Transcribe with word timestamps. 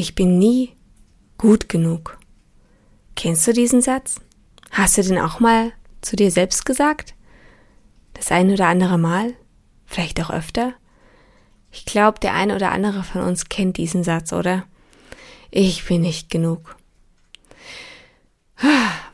Ich 0.00 0.14
bin 0.14 0.38
nie 0.38 0.76
gut 1.38 1.68
genug. 1.68 2.20
Kennst 3.16 3.48
du 3.48 3.52
diesen 3.52 3.82
Satz? 3.82 4.20
Hast 4.70 4.96
du 4.96 5.02
den 5.02 5.18
auch 5.18 5.40
mal 5.40 5.72
zu 6.02 6.14
dir 6.14 6.30
selbst 6.30 6.64
gesagt? 6.64 7.16
Das 8.14 8.30
ein 8.30 8.52
oder 8.52 8.68
andere 8.68 8.96
Mal? 8.96 9.34
Vielleicht 9.86 10.20
auch 10.22 10.30
öfter? 10.30 10.72
Ich 11.72 11.84
glaube, 11.84 12.20
der 12.20 12.34
eine 12.34 12.54
oder 12.54 12.70
andere 12.70 13.02
von 13.02 13.22
uns 13.22 13.48
kennt 13.48 13.76
diesen 13.76 14.04
Satz, 14.04 14.32
oder? 14.32 14.66
Ich 15.50 15.84
bin 15.86 16.02
nicht 16.02 16.30
genug. 16.30 16.76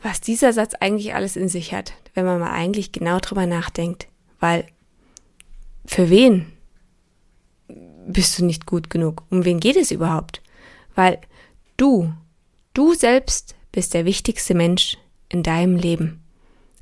Was 0.03 0.21
dieser 0.21 0.53
Satz 0.53 0.75
eigentlich 0.75 1.15
alles 1.15 1.35
in 1.35 1.49
sich 1.49 1.73
hat, 1.73 1.93
wenn 2.13 2.25
man 2.25 2.39
mal 2.39 2.51
eigentlich 2.51 2.91
genau 2.91 3.17
drüber 3.17 3.47
nachdenkt. 3.47 4.07
Weil 4.39 4.67
für 5.87 6.11
wen 6.11 6.53
bist 8.05 8.37
du 8.37 8.45
nicht 8.45 8.67
gut 8.67 8.91
genug? 8.91 9.23
Um 9.31 9.45
wen 9.45 9.59
geht 9.59 9.77
es 9.77 9.89
überhaupt? 9.89 10.43
Weil 10.95 11.19
du, 11.77 12.13
du 12.73 12.93
selbst 12.93 13.55
bist 13.71 13.93
der 13.93 14.05
wichtigste 14.05 14.55
Mensch 14.55 14.97
in 15.29 15.43
deinem 15.43 15.75
Leben 15.75 16.23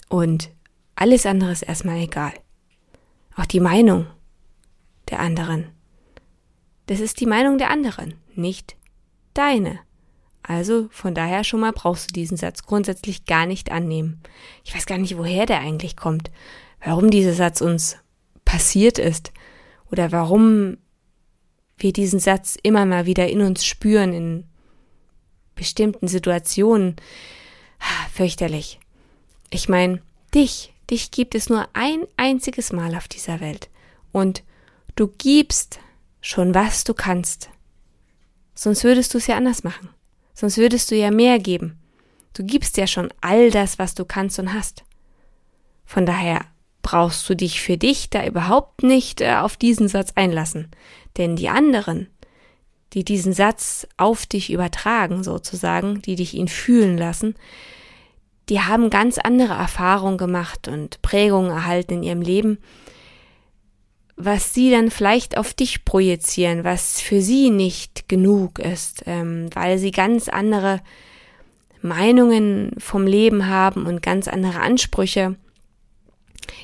und 0.09 0.49
alles 0.95 1.25
andere 1.25 1.51
ist 1.51 1.63
erstmal 1.63 1.97
egal. 1.97 2.33
Auch 3.35 3.45
die 3.45 3.59
Meinung 3.59 4.05
der 5.09 5.19
anderen. 5.19 5.69
Das 6.85 6.99
ist 6.99 7.19
die 7.19 7.25
Meinung 7.25 7.57
der 7.57 7.71
anderen, 7.71 8.15
nicht 8.35 8.75
deine. 9.33 9.79
Also 10.43 10.89
von 10.91 11.15
daher 11.15 11.43
schon 11.43 11.61
mal 11.61 11.71
brauchst 11.71 12.09
du 12.09 12.13
diesen 12.13 12.37
Satz 12.37 12.63
grundsätzlich 12.63 13.25
gar 13.25 13.45
nicht 13.45 13.71
annehmen. 13.71 14.21
Ich 14.63 14.75
weiß 14.75 14.85
gar 14.85 14.97
nicht, 14.97 15.17
woher 15.17 15.45
der 15.45 15.61
eigentlich 15.61 15.95
kommt, 15.95 16.31
warum 16.83 17.09
dieser 17.09 17.33
Satz 17.33 17.61
uns 17.61 17.97
passiert 18.43 18.99
ist 18.99 19.31
oder 19.89 20.11
warum 20.11 20.77
wir 21.77 21.93
diesen 21.93 22.19
Satz 22.19 22.57
immer 22.61 22.85
mal 22.85 23.05
wieder 23.05 23.27
in 23.27 23.41
uns 23.41 23.65
spüren, 23.65 24.13
in 24.13 24.43
bestimmten 25.55 26.07
Situationen. 26.07 26.95
Fürchterlich. 28.13 28.79
Ich 29.49 29.69
meine, 29.69 30.01
dich, 30.33 30.73
dich 30.89 31.11
gibt 31.11 31.35
es 31.35 31.49
nur 31.49 31.67
ein 31.73 32.05
einziges 32.15 32.71
Mal 32.71 32.95
auf 32.95 33.07
dieser 33.07 33.41
Welt. 33.41 33.69
Und 34.11 34.43
du 34.95 35.07
gibst 35.07 35.79
schon, 36.21 36.55
was 36.55 36.83
du 36.83 36.93
kannst. 36.93 37.49
Sonst 38.55 38.83
würdest 38.83 39.13
du 39.13 39.17
es 39.17 39.27
ja 39.27 39.35
anders 39.35 39.63
machen. 39.63 39.89
Sonst 40.33 40.57
würdest 40.57 40.91
du 40.91 40.95
ja 40.95 41.11
mehr 41.11 41.39
geben. 41.39 41.77
Du 42.33 42.43
gibst 42.43 42.77
ja 42.77 42.87
schon 42.87 43.13
all 43.21 43.51
das, 43.51 43.77
was 43.79 43.93
du 43.93 44.05
kannst 44.05 44.39
und 44.39 44.53
hast. 44.53 44.83
Von 45.85 46.05
daher 46.05 46.45
brauchst 46.83 47.27
du 47.27 47.35
dich 47.35 47.61
für 47.61 47.77
dich 47.77 48.11
da 48.11 48.23
überhaupt 48.23 48.83
nicht 48.83 49.21
äh, 49.21 49.37
auf 49.37 49.57
diesen 49.57 49.87
Satz 49.87 50.11
einlassen. 50.13 50.69
Denn 51.17 51.35
die 51.35 51.49
anderen, 51.49 52.07
die 52.93 53.03
diesen 53.03 53.33
Satz 53.33 53.87
auf 53.97 54.27
dich 54.27 54.51
übertragen, 54.51 55.23
sozusagen, 55.23 56.03
die 56.03 56.15
dich 56.15 56.35
ihn 56.35 56.47
fühlen 56.47 56.97
lassen, 56.99 57.33
die 58.49 58.59
haben 58.59 58.91
ganz 58.91 59.17
andere 59.17 59.53
Erfahrungen 59.53 60.17
gemacht 60.17 60.67
und 60.67 61.01
Prägungen 61.01 61.49
erhalten 61.49 61.93
in 61.95 62.03
ihrem 62.03 62.21
Leben, 62.21 62.57
was 64.15 64.53
sie 64.53 64.69
dann 64.69 64.91
vielleicht 64.91 65.37
auf 65.37 65.53
dich 65.53 65.85
projizieren, 65.85 66.63
was 66.63 67.01
für 67.01 67.21
sie 67.21 67.49
nicht 67.49 68.07
genug 68.09 68.59
ist, 68.59 69.03
ähm, 69.07 69.49
weil 69.53 69.79
sie 69.79 69.91
ganz 69.91 70.29
andere 70.29 70.81
Meinungen 71.81 72.71
vom 72.77 73.07
Leben 73.07 73.47
haben 73.47 73.85
und 73.85 74.01
ganz 74.01 74.27
andere 74.27 74.59
Ansprüche 74.59 75.35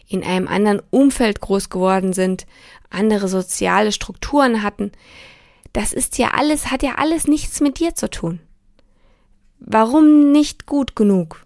in 0.08 0.24
einem 0.24 0.48
anderen 0.48 0.82
Umfeld 0.90 1.42
groß 1.42 1.70
geworden 1.70 2.14
sind, 2.14 2.46
andere 2.90 3.28
soziale 3.28 3.92
Strukturen 3.92 4.64
hatten, 4.64 4.92
das 5.74 5.94
ist 5.94 6.18
ja 6.18 6.32
alles, 6.32 6.72
hat 6.72 6.84
ja 6.84 6.96
alles 6.96 7.28
nichts 7.28 7.62
mit 7.62 7.80
dir 7.80 7.96
zu 7.96 8.10
tun. 8.10 8.40
Warum 9.60 10.32
nicht 10.32 10.66
gut 10.66 10.96
genug? 10.96 11.46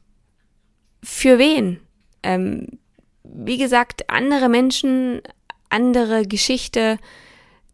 Für 1.04 1.38
wen? 1.40 1.80
Ähm, 2.22 2.80
wie 3.24 3.58
gesagt, 3.58 4.10
andere 4.10 4.48
Menschen, 4.48 5.22
andere 5.70 6.26
Geschichte, 6.26 6.98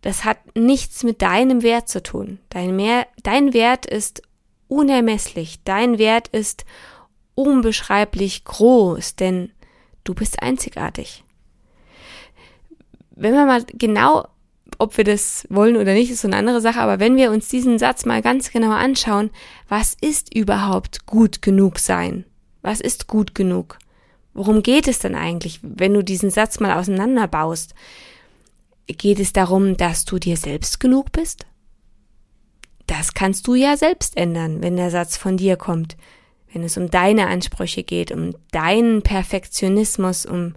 das 0.02 0.24
hat 0.24 0.38
nichts 0.56 1.04
mit 1.04 1.22
deinem 1.22 1.62
Wert 1.62 1.90
zu 1.90 2.02
tun. 2.02 2.40
Dein, 2.50 2.76
Mehr, 2.76 3.06
dein 3.22 3.54
Wert 3.54 3.86
ist 3.86 4.22
unermesslich, 4.68 5.60
dein 5.66 5.98
Wert 5.98 6.30
ist 6.30 6.66
unbeschreiblich 7.36 8.46
groß, 8.46 9.16
denn 9.16 9.52
du 10.10 10.16
bist 10.16 10.42
einzigartig 10.42 11.24
wenn 13.20 13.34
wir 13.34 13.46
mal 13.46 13.64
genau, 13.74 14.28
ob 14.78 14.98
wir 14.98 15.04
das 15.04 15.46
wollen 15.50 15.76
oder 15.76 15.94
nicht, 15.94 16.10
ist 16.10 16.22
so 16.22 16.28
eine 16.28 16.38
andere 16.38 16.62
Sache, 16.62 16.80
aber 16.80 17.00
wenn 17.00 17.18
wir 17.18 17.32
uns 17.32 17.50
diesen 17.50 17.78
Satz 17.78 18.06
mal 18.06 18.22
ganz 18.22 18.52
genau 18.52 18.72
anschauen, 18.72 19.30
was 19.68 19.96
ist 20.00 20.34
überhaupt 20.34 21.06
gut 21.06 21.42
genug 21.42 21.80
sein? 21.80 22.26
Was 22.62 22.80
ist 22.80 23.08
gut 23.08 23.36
genug? 23.36 23.78
Worum 24.34 24.64
geht 24.64 24.88
es 24.88 25.00
denn 25.00 25.16
eigentlich, 25.16 25.60
wenn 25.62 25.94
du 25.94 26.04
diesen 26.04 26.30
Satz 26.30 26.60
mal 26.60 26.78
auseinanderbaust? 26.78 27.74
Geht 28.88 29.20
es 29.20 29.34
darum, 29.34 29.76
dass 29.76 30.06
du 30.06 30.18
dir 30.18 30.38
selbst 30.38 30.80
genug 30.80 31.12
bist? 31.12 31.46
Das 32.88 33.14
kannst 33.14 33.48
du 33.48 33.54
ja 33.54 33.76
selbst 33.76 34.18
ändern, 34.18 34.64
wenn 34.64 34.78
der 34.78 34.92
Satz 34.92 35.18
von 35.18 35.38
dir 35.38 35.58
kommt. 35.58 35.98
Wenn 36.52 36.64
es 36.64 36.78
um 36.78 36.90
deine 36.90 37.28
Ansprüche 37.28 37.84
geht, 37.84 38.12
um 38.12 38.34
deinen 38.52 39.02
Perfektionismus, 39.02 40.26
um, 40.26 40.56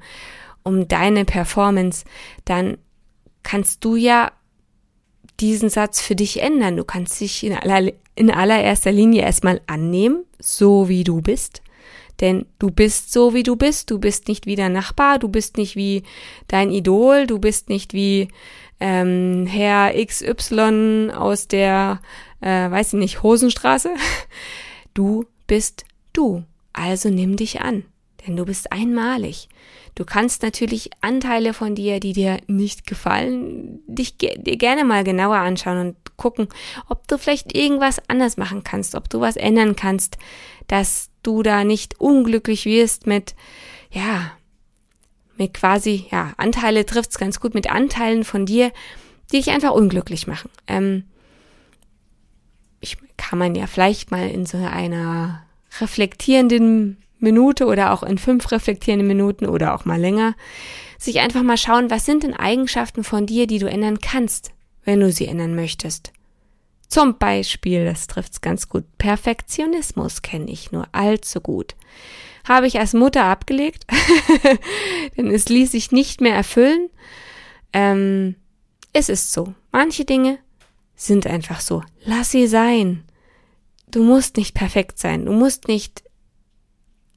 um 0.63 0.89
deine 0.89 1.25
Performance, 1.25 2.05
dann 2.45 2.79
kannst 3.43 3.85
du 3.85 3.97
ja 3.97 4.33
diesen 5.41 5.69
Satz 5.69 6.01
für 6.01 6.15
dich 6.15 6.41
ändern. 6.41 6.77
Du 6.77 6.85
kannst 6.85 7.21
dich 7.21 7.45
in, 7.45 7.55
aller, 7.55 7.93
in 8.15 8.31
allererster 8.31 8.93
Linie 8.93 9.23
erstmal 9.23 9.61
annehmen, 9.67 10.25
so 10.39 10.89
wie 10.89 11.05
du 11.05 11.21
bist. 11.21 11.63
Denn 12.21 12.47
du 12.59 12.71
bist 12.71 13.13
so, 13.13 13.35
wie 13.35 13.43
du 13.43 13.57
bist. 13.57 13.91
Du 13.91 13.99
bist 13.99 14.29
nicht 14.29 14.47
wie 14.47 14.55
dein 14.55 14.73
Nachbar, 14.73 15.19
du 15.19 15.29
bist 15.29 15.57
nicht 15.57 15.75
wie 15.77 16.05
dein 16.47 16.71
Idol, 16.71 17.27
du 17.27 17.39
bist 17.39 17.69
nicht 17.69 17.95
wie 17.95 18.29
ähm, 18.79 19.47
Herr 19.47 19.93
XY 19.93 21.11
aus 21.15 21.49
der, 21.49 22.01
äh, 22.41 22.71
weiß 22.71 22.89
ich 22.95 22.99
nicht, 22.99 23.23
Hosenstraße. 23.23 23.91
Du 24.95 25.25
bist 25.53 25.85
du. 26.15 26.45
Also 26.73 27.11
nimm 27.11 27.37
dich 27.37 27.61
an, 27.61 27.85
denn 28.27 28.37
du 28.39 28.47
bist 28.47 28.73
einmalig. 28.73 29.51
Du 29.95 30.07
kannst 30.07 30.43
natürlich 30.43 30.89
Anteile 31.03 31.53
von 31.53 31.75
dir, 31.75 32.01
die 32.01 32.15
dir 32.15 32.39
nicht 32.47 32.87
gefallen, 32.87 33.83
dich 33.87 34.17
dir 34.17 34.39
gerne 34.57 34.83
mal 34.85 35.05
genauer 35.05 35.37
anschauen 35.37 35.79
und 35.79 35.97
gucken, 36.17 36.49
ob 36.89 37.07
du 37.07 37.19
vielleicht 37.19 37.55
irgendwas 37.55 38.01
anders 38.09 38.39
machen 38.39 38.65
kannst, 38.65 38.95
ob 38.95 39.11
du 39.11 39.21
was 39.21 39.37
ändern 39.37 39.77
kannst, 39.77 40.17
dass 40.69 41.11
du 41.23 41.43
da 41.43 41.65
nicht 41.65 42.01
unglücklich 42.01 42.65
wirst 42.65 43.07
mit, 43.07 43.35
ja, 43.91 44.33
mit 45.37 45.53
quasi, 45.53 46.07
ja, 46.11 46.33
Anteile 46.39 46.87
trifft's 46.87 47.19
ganz 47.19 47.41
gut 47.41 47.53
mit 47.53 47.71
Anteilen 47.71 48.25
von 48.25 48.47
dir, 48.47 48.73
die 49.31 49.37
dich 49.37 49.51
einfach 49.51 49.73
unglücklich 49.73 50.27
machen. 50.27 50.49
Ähm, 50.67 51.05
ich 52.83 52.99
kann 53.17 53.39
man 53.39 53.55
ja 53.55 53.67
vielleicht 53.67 54.11
mal 54.11 54.29
in 54.29 54.45
so 54.45 54.59
einer 54.59 55.43
reflektierenden 55.81 56.99
Minute 57.19 57.67
oder 57.67 57.93
auch 57.93 58.03
in 58.03 58.19
fünf 58.19 58.51
reflektierende 58.51 59.07
Minuten 59.07 59.47
oder 59.47 59.75
auch 59.75 59.85
mal 59.85 59.99
länger, 59.99 60.35
sich 60.99 61.21
einfach 61.21 61.43
mal 61.43 61.57
schauen, 61.57 61.91
was 61.91 62.05
sind 62.05 62.25
denn 62.25 62.35
Eigenschaften 62.35 63.05
von 63.05 63.27
dir, 63.27 63.47
die 63.47 63.59
du 63.59 63.69
ändern 63.69 64.01
kannst, 64.01 64.51
wenn 64.85 65.01
du 65.01 65.11
sie 65.13 65.27
ändern 65.27 65.55
möchtest. 65.55 66.13
Zum 66.89 67.17
Beispiel, 67.17 67.85
das 67.85 68.09
trifft's 68.09 68.41
ganz 68.41 68.69
gut, 68.69 68.85
Perfektionismus 68.99 70.21
kenne 70.21 70.51
ich 70.51 70.73
nur 70.73 70.89
allzu 70.93 71.41
gut. 71.41 71.75
Habe 72.47 72.67
ich 72.67 72.81
als 72.81 72.93
Mutter 72.93 73.25
abgelegt, 73.25 73.87
denn 75.17 75.31
es 75.31 75.49
ließ 75.49 75.71
sich 75.71 75.93
nicht 75.93 76.21
mehr 76.21 76.35
erfüllen. 76.35 76.91
Ähm, 77.73 78.35
es 78.93 79.09
ist 79.09 79.33
so. 79.33 79.55
Manche 79.71 80.05
Dinge 80.05 80.39
sind 80.95 81.27
einfach 81.27 81.61
so. 81.61 81.83
Lass 82.05 82.31
sie 82.31 82.47
sein. 82.47 83.05
Du 83.91 84.03
musst 84.03 84.37
nicht 84.37 84.55
perfekt 84.55 84.99
sein. 84.99 85.27
Du 85.27 85.33
musst 85.33 85.69
nicht 85.69 86.03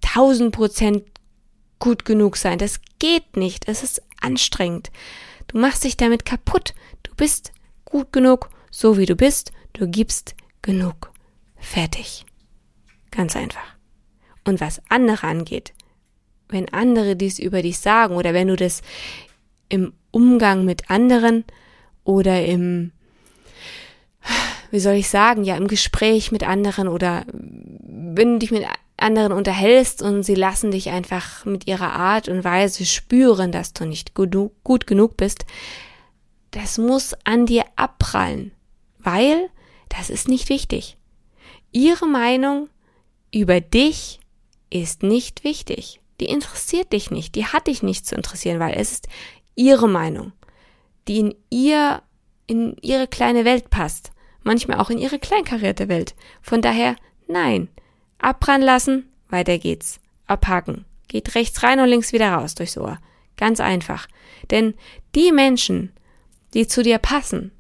1000 0.04 0.54
Prozent 0.54 1.04
gut 1.80 2.06
genug 2.06 2.38
sein. 2.38 2.58
Das 2.58 2.80
geht 3.00 3.38
nicht. 3.38 3.68
Es 3.68 3.84
ist 3.84 4.02
anstrengend. 4.22 4.92
Du 5.48 5.58
machst 5.58 5.84
dich 5.84 5.98
damit 5.98 6.26
kaputt. 6.26 6.74
Du 7.04 7.14
bist 7.16 7.52
gut 7.86 8.12
genug, 8.12 8.50
so 8.72 8.98
wie 8.98 9.06
du 9.06 9.16
bist. 9.16 9.52
Du 9.74 9.88
gibst 9.88 10.36
genug. 10.62 11.12
Fertig. 11.58 12.26
Ganz 13.12 13.36
einfach. 13.36 13.76
Und 14.44 14.62
was 14.62 14.82
andere 14.90 15.28
angeht, 15.28 15.74
wenn 16.50 16.70
andere 16.70 17.16
dies 17.16 17.40
über 17.40 17.62
dich 17.62 17.80
sagen 17.80 18.16
oder 18.16 18.34
wenn 18.34 18.48
du 18.48 18.56
das 18.56 18.82
im 19.70 19.94
Umgang 20.12 20.66
mit 20.66 20.90
anderen 20.90 21.44
oder 22.04 22.46
im, 22.46 22.92
wie 24.72 24.80
soll 24.80 24.96
ich 24.96 25.10
sagen, 25.10 25.44
ja, 25.44 25.56
im 25.56 25.68
Gespräch 25.68 26.32
mit 26.32 26.44
anderen 26.44 26.88
oder 26.88 27.26
wenn 27.30 28.34
du 28.34 28.40
dich 28.40 28.52
mit 28.52 28.66
anderen 28.98 29.32
unterhältst 29.32 30.02
und 30.02 30.24
sie 30.24 30.36
lassen 30.36 30.72
dich 30.72 30.90
einfach 30.90 31.46
mit 31.46 31.68
ihrer 31.68 31.94
Art 31.94 32.30
und 32.30 32.44
Weise 32.44 32.86
spüren, 32.86 33.52
dass 33.52 33.74
du 33.74 33.86
nicht 33.86 34.14
gut, 34.14 34.88
genug 34.88 35.18
bist, 35.18 35.46
das 36.52 36.78
muss 36.78 37.14
an 37.26 37.46
dir 37.46 37.66
abprallen, 37.76 38.52
weil 39.00 39.50
das 39.90 40.10
ist 40.10 40.28
nicht 40.28 40.50
wichtig. 40.50 40.98
Ihre 41.72 42.08
Meinung 42.08 42.70
über 43.34 43.60
dich 43.60 44.20
ist 44.70 45.04
nicht 45.04 45.44
wichtig. 45.44 46.00
Die 46.22 46.28
interessiert 46.28 46.94
dich 46.94 47.12
nicht, 47.12 47.36
die 47.36 47.46
hat 47.46 47.68
dich 47.68 47.84
nicht 47.84 48.06
zu 48.06 48.16
interessieren, 48.16 48.60
weil 48.60 48.76
es 48.76 48.94
ist 48.94 49.10
ihre 49.56 49.90
Meinung, 49.90 50.32
die 51.10 51.20
in 51.20 51.36
ihr, 51.50 52.02
in 52.48 52.78
ihre 52.82 53.08
kleine 53.08 53.44
Welt 53.44 53.70
passt, 53.70 54.12
manchmal 54.46 54.80
auch 54.80 54.90
in 54.90 54.98
ihre 54.98 55.20
kleinkarierte 55.20 55.90
Welt. 55.90 56.16
Von 56.42 56.62
daher, 56.62 56.96
nein, 57.28 57.68
abprallen 58.20 58.62
lassen, 58.62 59.10
weiter 59.30 59.58
geht's. 59.58 60.00
Abhaken. 60.28 60.86
Geht 61.08 61.36
rechts 61.36 61.62
rein 61.62 61.80
und 61.80 61.90
links 61.90 62.14
wieder 62.14 62.34
raus 62.34 62.56
durchs 62.56 62.78
Ohr. 62.78 63.00
Ganz 63.38 63.60
einfach. 63.60 64.08
Denn 64.50 64.74
die 65.14 65.32
Menschen, 65.32 65.92
die 66.54 66.68
zu 66.68 66.82
dir 66.82 66.98
passen, 66.98 67.52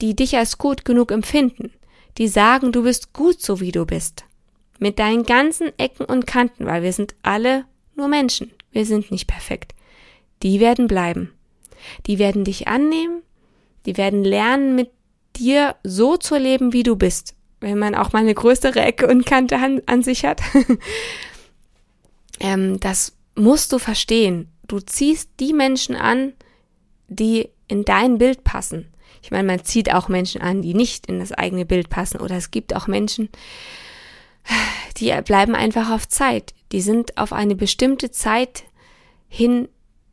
die 0.00 0.16
dich 0.16 0.36
als 0.36 0.58
gut 0.58 0.84
genug 0.84 1.12
empfinden, 1.12 1.72
die 2.18 2.28
sagen, 2.28 2.72
du 2.72 2.82
bist 2.82 3.12
gut 3.12 3.40
so 3.40 3.60
wie 3.60 3.72
du 3.72 3.86
bist. 3.86 4.24
Mit 4.78 4.98
deinen 4.98 5.24
ganzen 5.24 5.76
Ecken 5.78 6.04
und 6.04 6.26
Kanten, 6.26 6.66
weil 6.66 6.82
wir 6.82 6.92
sind 6.92 7.14
alle 7.22 7.64
nur 7.94 8.08
Menschen. 8.08 8.52
Wir 8.72 8.84
sind 8.84 9.10
nicht 9.10 9.26
perfekt. 9.26 9.74
Die 10.42 10.60
werden 10.60 10.88
bleiben. 10.88 11.32
Die 12.06 12.18
werden 12.18 12.44
dich 12.44 12.68
annehmen. 12.68 13.22
Die 13.86 13.96
werden 13.96 14.24
lernen, 14.24 14.74
mit 14.74 14.90
dir 15.38 15.76
so 15.82 16.16
zu 16.16 16.36
leben, 16.36 16.72
wie 16.72 16.82
du 16.82 16.96
bist. 16.96 17.34
Wenn 17.60 17.78
man 17.78 17.94
auch 17.94 18.12
mal 18.12 18.20
eine 18.20 18.34
größere 18.34 18.80
Ecke 18.80 19.06
und 19.06 19.24
Kante 19.24 19.56
an, 19.56 19.80
an 19.86 20.02
sich 20.02 20.24
hat. 20.24 20.42
ähm, 22.40 22.78
das 22.80 23.16
musst 23.34 23.72
du 23.72 23.78
verstehen. 23.78 24.48
Du 24.66 24.80
ziehst 24.80 25.30
die 25.40 25.52
Menschen 25.52 25.96
an, 25.96 26.32
die 27.08 27.50
in 27.68 27.84
dein 27.84 28.18
Bild 28.18 28.44
passen. 28.44 28.92
Ich 29.22 29.30
meine, 29.30 29.44
man 29.44 29.64
zieht 29.64 29.92
auch 29.92 30.08
Menschen 30.08 30.42
an, 30.42 30.60
die 30.60 30.74
nicht 30.74 31.06
in 31.06 31.18
das 31.18 31.32
eigene 31.32 31.64
Bild 31.64 31.88
passen. 31.88 32.20
Oder 32.20 32.36
es 32.36 32.50
gibt 32.50 32.74
auch 32.76 32.86
Menschen, 32.86 33.30
die 34.98 35.12
bleiben 35.24 35.54
einfach 35.54 35.90
auf 35.90 36.08
Zeit. 36.08 36.54
Die 36.72 36.80
sind 36.80 37.16
auf 37.16 37.32
eine 37.32 37.54
bestimmte 37.54 38.10
Zeit 38.10 38.64
hin, 39.28 39.68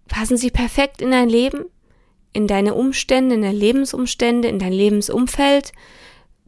passen 0.08 0.38
sie 0.38 0.52
perfekt 0.52 1.02
in 1.02 1.12
dein 1.12 1.30
Leben, 1.30 1.66
in 2.34 2.48
deine 2.48 2.74
Umstände, 2.74 3.36
in 3.36 3.42
deine 3.42 3.58
Lebensumstände, 3.58 4.48
in 4.48 4.60
dein 4.60 4.74
Lebensumfeld, 4.74 5.72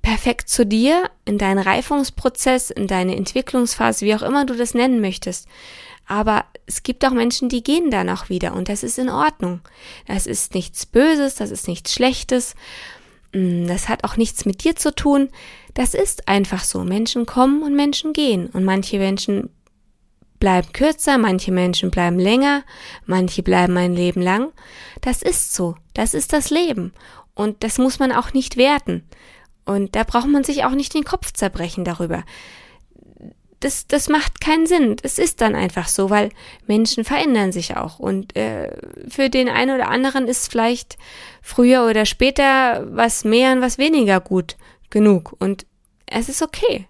perfekt 0.02 0.50
zu 0.50 0.66
dir, 0.66 1.10
in 1.26 1.38
deinen 1.38 1.60
Reifungsprozess, 1.60 2.70
in 2.70 2.88
deine 2.88 3.16
Entwicklungsphase, 3.16 4.06
wie 4.06 4.16
auch 4.16 4.22
immer 4.22 4.46
du 4.46 4.56
das 4.56 4.74
nennen 4.74 5.02
möchtest. 5.02 5.48
Aber 6.06 6.46
es 6.66 6.84
gibt 6.84 7.06
auch 7.06 7.12
Menschen, 7.12 7.50
die 7.50 7.64
gehen 7.64 7.90
dann 7.90 8.10
auch 8.10 8.30
wieder 8.30 8.54
und 8.54 8.70
das 8.70 8.84
ist 8.84 9.00
in 9.00 9.10
Ordnung. 9.10 9.62
Das 10.06 10.28
ist 10.28 10.54
nichts 10.54 10.86
Böses, 10.86 11.36
das 11.36 11.52
ist 11.52 11.68
nichts 11.68 11.94
Schlechtes. 11.94 12.56
Mm, 13.34 13.68
das 13.68 13.88
hat 13.88 14.04
auch 14.04 14.18
nichts 14.18 14.46
mit 14.46 14.64
dir 14.64 14.76
zu 14.76 14.94
tun. 14.94 15.30
Das 15.74 15.94
ist 15.94 16.28
einfach 16.28 16.64
so. 16.64 16.84
Menschen 16.84 17.26
kommen 17.26 17.64
und 17.64 17.76
Menschen 17.76 18.12
gehen 18.14 18.48
und 18.48 18.66
manche 18.66 19.00
Menschen 19.00 19.50
bleiben 20.44 20.74
kürzer, 20.74 21.18
manche 21.18 21.54
Menschen 21.54 21.90
bleiben 21.90 22.20
länger, 22.20 22.64
manche 23.06 23.44
bleiben 23.44 23.78
ein 23.78 23.94
Leben 23.94 24.22
lang. 24.22 24.52
Das 25.00 25.22
ist 25.22 25.54
so. 25.54 25.78
Das 25.94 26.14
ist 26.14 26.34
das 26.34 26.50
Leben. 26.50 26.92
Und 27.34 27.64
das 27.64 27.78
muss 27.78 27.98
man 27.98 28.12
auch 28.12 28.34
nicht 28.34 28.58
werten. 28.58 29.08
Und 29.64 29.96
da 29.96 30.04
braucht 30.04 30.28
man 30.28 30.44
sich 30.44 30.66
auch 30.66 30.72
nicht 30.72 30.94
den 30.94 31.06
Kopf 31.06 31.32
zerbrechen 31.32 31.86
darüber 31.86 32.26
das, 33.64 33.88
das 33.88 34.10
macht 34.10 34.42
keinen 34.42 34.68
Sinn. 34.68 34.98
Es 35.04 35.18
ist 35.18 35.40
dann 35.40 35.56
einfach 35.56 35.88
so, 35.88 36.10
weil 36.10 36.32
Menschen 36.68 37.06
verändern 37.06 37.54
sich 37.54 37.78
auch. 37.78 37.98
Und 37.98 38.36
äh, 38.36 38.76
für 39.08 39.30
den 39.30 39.48
einen 39.48 39.74
oder 39.74 39.88
anderen 39.88 40.28
ist 40.28 40.52
vielleicht 40.52 40.98
früher 41.42 41.88
oder 41.88 42.06
später 42.06 42.86
was 42.94 43.24
mehr 43.24 43.54
und 43.54 43.62
was 43.62 43.78
weniger 43.78 44.20
gut 44.20 44.58
genug. 44.90 45.38
Und 45.40 45.66
es 46.06 46.28
ist 46.28 46.42
okay, 46.42 46.88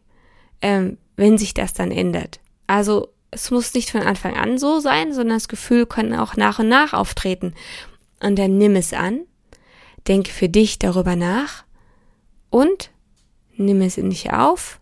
ähm, 0.63 0.97
wenn 1.15 1.37
sich 1.37 1.53
das 1.53 1.73
dann 1.73 1.91
ändert. 1.91 2.39
Also 2.65 3.12
es 3.33 3.51
muss 3.51 3.73
nicht 3.73 3.91
von 3.91 4.01
Anfang 4.01 4.35
an 4.35 4.57
so 4.57 4.79
sein, 4.79 5.13
sondern 5.13 5.37
das 5.37 5.47
Gefühl 5.47 5.85
kann 5.85 6.13
auch 6.13 6.35
nach 6.35 6.59
und 6.59 6.69
nach 6.69 6.93
auftreten. 6.93 7.53
Und 8.21 8.37
dann 8.37 8.57
nimm 8.57 8.75
es 8.75 8.93
an, 8.93 9.21
denke 10.07 10.31
für 10.31 10.49
dich 10.49 10.79
darüber 10.79 11.15
nach 11.15 11.65
und 12.49 12.91
nimm 13.55 13.81
es 13.81 13.97
in 13.97 14.09
dich 14.09 14.31
auf 14.31 14.79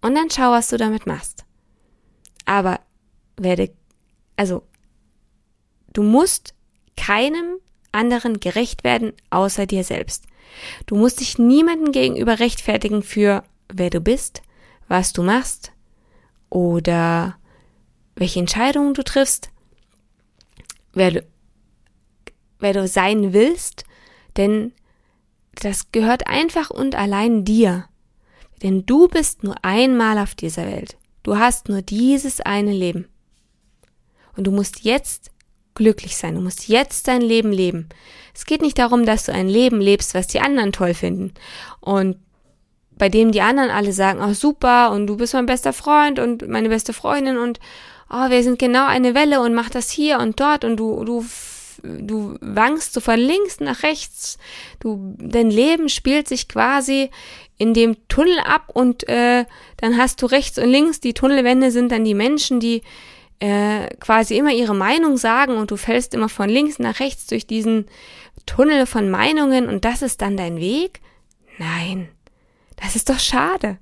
und 0.00 0.14
dann 0.14 0.30
schau, 0.30 0.50
was 0.50 0.68
du 0.68 0.76
damit 0.76 1.06
machst. 1.06 1.44
Aber 2.46 2.80
werde, 3.36 3.70
also, 4.36 4.62
du 5.92 6.02
musst 6.02 6.54
keinem 6.96 7.58
anderen 7.92 8.40
gerecht 8.40 8.84
werden, 8.84 9.12
außer 9.30 9.66
dir 9.66 9.84
selbst. 9.84 10.24
Du 10.86 10.96
musst 10.96 11.20
dich 11.20 11.38
niemandem 11.38 11.92
gegenüber 11.92 12.40
rechtfertigen 12.40 13.02
für 13.02 13.44
wer 13.72 13.90
du 13.90 14.00
bist, 14.00 14.42
was 14.88 15.12
du 15.12 15.22
machst 15.22 15.72
oder 16.50 17.36
welche 18.16 18.40
Entscheidungen 18.40 18.94
du 18.94 19.02
triffst, 19.02 19.50
wer 20.92 21.10
du, 21.12 21.26
wer 22.58 22.72
du 22.74 22.86
sein 22.86 23.32
willst, 23.32 23.84
denn 24.36 24.72
das 25.54 25.92
gehört 25.92 26.26
einfach 26.26 26.70
und 26.70 26.94
allein 26.94 27.44
dir. 27.44 27.86
Denn 28.62 28.84
du 28.84 29.08
bist 29.08 29.42
nur 29.42 29.56
einmal 29.62 30.18
auf 30.18 30.34
dieser 30.34 30.66
Welt. 30.66 30.96
Du 31.22 31.38
hast 31.38 31.68
nur 31.68 31.82
dieses 31.82 32.40
eine 32.40 32.72
Leben. 32.72 33.08
Und 34.36 34.46
du 34.46 34.50
musst 34.50 34.84
jetzt 34.84 35.30
glücklich 35.74 36.16
sein. 36.16 36.34
Du 36.34 36.40
musst 36.40 36.68
jetzt 36.68 37.08
dein 37.08 37.22
Leben 37.22 37.52
leben. 37.52 37.88
Es 38.34 38.44
geht 38.44 38.62
nicht 38.62 38.78
darum, 38.78 39.06
dass 39.06 39.24
du 39.24 39.32
ein 39.32 39.48
Leben 39.48 39.80
lebst, 39.80 40.14
was 40.14 40.26
die 40.26 40.40
anderen 40.40 40.72
toll 40.72 40.94
finden. 40.94 41.32
Und 41.80 42.16
bei 43.00 43.08
dem 43.08 43.32
die 43.32 43.40
anderen 43.40 43.70
alle 43.70 43.92
sagen, 43.92 44.20
oh 44.22 44.34
super, 44.34 44.90
und 44.92 45.06
du 45.06 45.16
bist 45.16 45.32
mein 45.32 45.46
bester 45.46 45.72
Freund 45.72 46.18
und 46.18 46.46
meine 46.46 46.68
beste 46.68 46.92
Freundin 46.92 47.38
und 47.38 47.58
oh, 48.10 48.28
wir 48.28 48.42
sind 48.42 48.58
genau 48.58 48.86
eine 48.86 49.14
Welle 49.14 49.40
und 49.40 49.54
mach 49.54 49.70
das 49.70 49.90
hier 49.90 50.18
und 50.18 50.38
dort 50.38 50.66
und 50.66 50.76
du, 50.76 51.02
du, 51.04 51.24
du 51.82 52.36
wankst 52.42 52.92
so 52.92 53.00
von 53.00 53.18
links 53.18 53.58
nach 53.58 53.82
rechts. 53.84 54.36
Du, 54.80 55.16
dein 55.16 55.50
Leben 55.50 55.88
spielt 55.88 56.28
sich 56.28 56.46
quasi 56.46 57.08
in 57.56 57.72
dem 57.72 57.96
Tunnel 58.08 58.38
ab 58.40 58.64
und 58.74 59.08
äh, 59.08 59.46
dann 59.78 59.96
hast 59.96 60.20
du 60.20 60.26
rechts 60.26 60.58
und 60.58 60.68
links, 60.68 61.00
die 61.00 61.14
Tunnelwände 61.14 61.70
sind 61.70 61.90
dann 61.92 62.04
die 62.04 62.14
Menschen, 62.14 62.60
die 62.60 62.82
äh, 63.38 63.88
quasi 63.98 64.36
immer 64.36 64.52
ihre 64.52 64.74
Meinung 64.74 65.16
sagen 65.16 65.56
und 65.56 65.70
du 65.70 65.78
fällst 65.78 66.12
immer 66.12 66.28
von 66.28 66.50
links 66.50 66.78
nach 66.78 67.00
rechts 67.00 67.28
durch 67.28 67.46
diesen 67.46 67.86
Tunnel 68.44 68.84
von 68.84 69.08
Meinungen 69.08 69.70
und 69.70 69.86
das 69.86 70.02
ist 70.02 70.20
dann 70.20 70.36
dein 70.36 70.58
Weg? 70.58 71.00
Nein, 71.56 72.10
das 72.80 72.96
ist 72.96 73.08
doch 73.08 73.18
schade. 73.18 73.78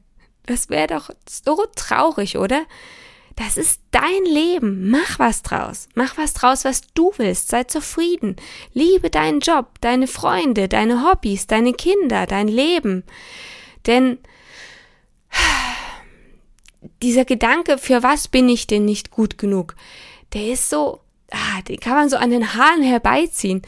Das 0.46 0.70
wäre 0.70 0.86
doch 0.86 1.10
so 1.28 1.66
traurig, 1.74 2.38
oder? 2.38 2.64
Das 3.36 3.56
ist 3.56 3.80
dein 3.92 4.24
Leben. 4.24 4.90
Mach 4.90 5.18
was 5.18 5.42
draus. 5.42 5.88
Mach 5.94 6.16
was 6.16 6.32
draus, 6.32 6.64
was 6.64 6.80
du 6.94 7.12
willst. 7.18 7.48
Sei 7.48 7.64
zufrieden. 7.64 8.34
Liebe 8.72 9.10
deinen 9.10 9.40
Job, 9.40 9.80
deine 9.80 10.08
Freunde, 10.08 10.66
deine 10.66 11.04
Hobbys, 11.04 11.46
deine 11.46 11.72
Kinder, 11.72 12.26
dein 12.26 12.48
Leben. 12.48 13.04
Denn 13.86 14.18
dieser 17.02 17.24
Gedanke, 17.24 17.78
für 17.78 18.02
was 18.02 18.26
bin 18.26 18.48
ich 18.48 18.66
denn 18.66 18.84
nicht 18.84 19.10
gut 19.10 19.38
genug, 19.38 19.76
der 20.32 20.48
ist 20.48 20.68
so, 20.68 21.00
ah, 21.30 21.62
den 21.68 21.78
kann 21.78 21.94
man 21.94 22.08
so 22.08 22.16
an 22.16 22.30
den 22.30 22.54
Haaren 22.54 22.82
herbeiziehen. 22.82 23.62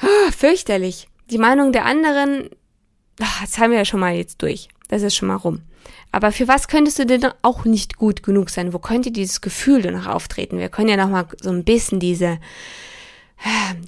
Ah, 0.00 0.32
fürchterlich. 0.32 1.08
Die 1.30 1.38
Meinung 1.38 1.72
der 1.72 1.84
anderen, 1.84 2.50
das 3.16 3.58
haben 3.58 3.70
wir 3.70 3.78
ja 3.78 3.84
schon 3.84 4.00
mal 4.00 4.14
jetzt 4.14 4.42
durch. 4.42 4.68
Das 4.88 5.02
ist 5.02 5.14
schon 5.14 5.28
mal 5.28 5.36
rum. 5.36 5.62
Aber 6.12 6.32
für 6.32 6.48
was 6.48 6.68
könntest 6.68 6.98
du 6.98 7.06
denn 7.06 7.26
auch 7.42 7.64
nicht 7.64 7.96
gut 7.96 8.22
genug 8.22 8.50
sein? 8.50 8.72
Wo 8.72 8.78
könnte 8.78 9.10
dieses 9.10 9.40
Gefühl 9.40 9.82
denn 9.82 9.94
noch 9.94 10.06
auftreten? 10.06 10.58
Wir 10.58 10.68
können 10.68 10.88
ja 10.88 10.96
noch 10.96 11.10
mal 11.10 11.26
so 11.40 11.50
ein 11.50 11.64
bisschen 11.64 12.00
diese 12.00 12.38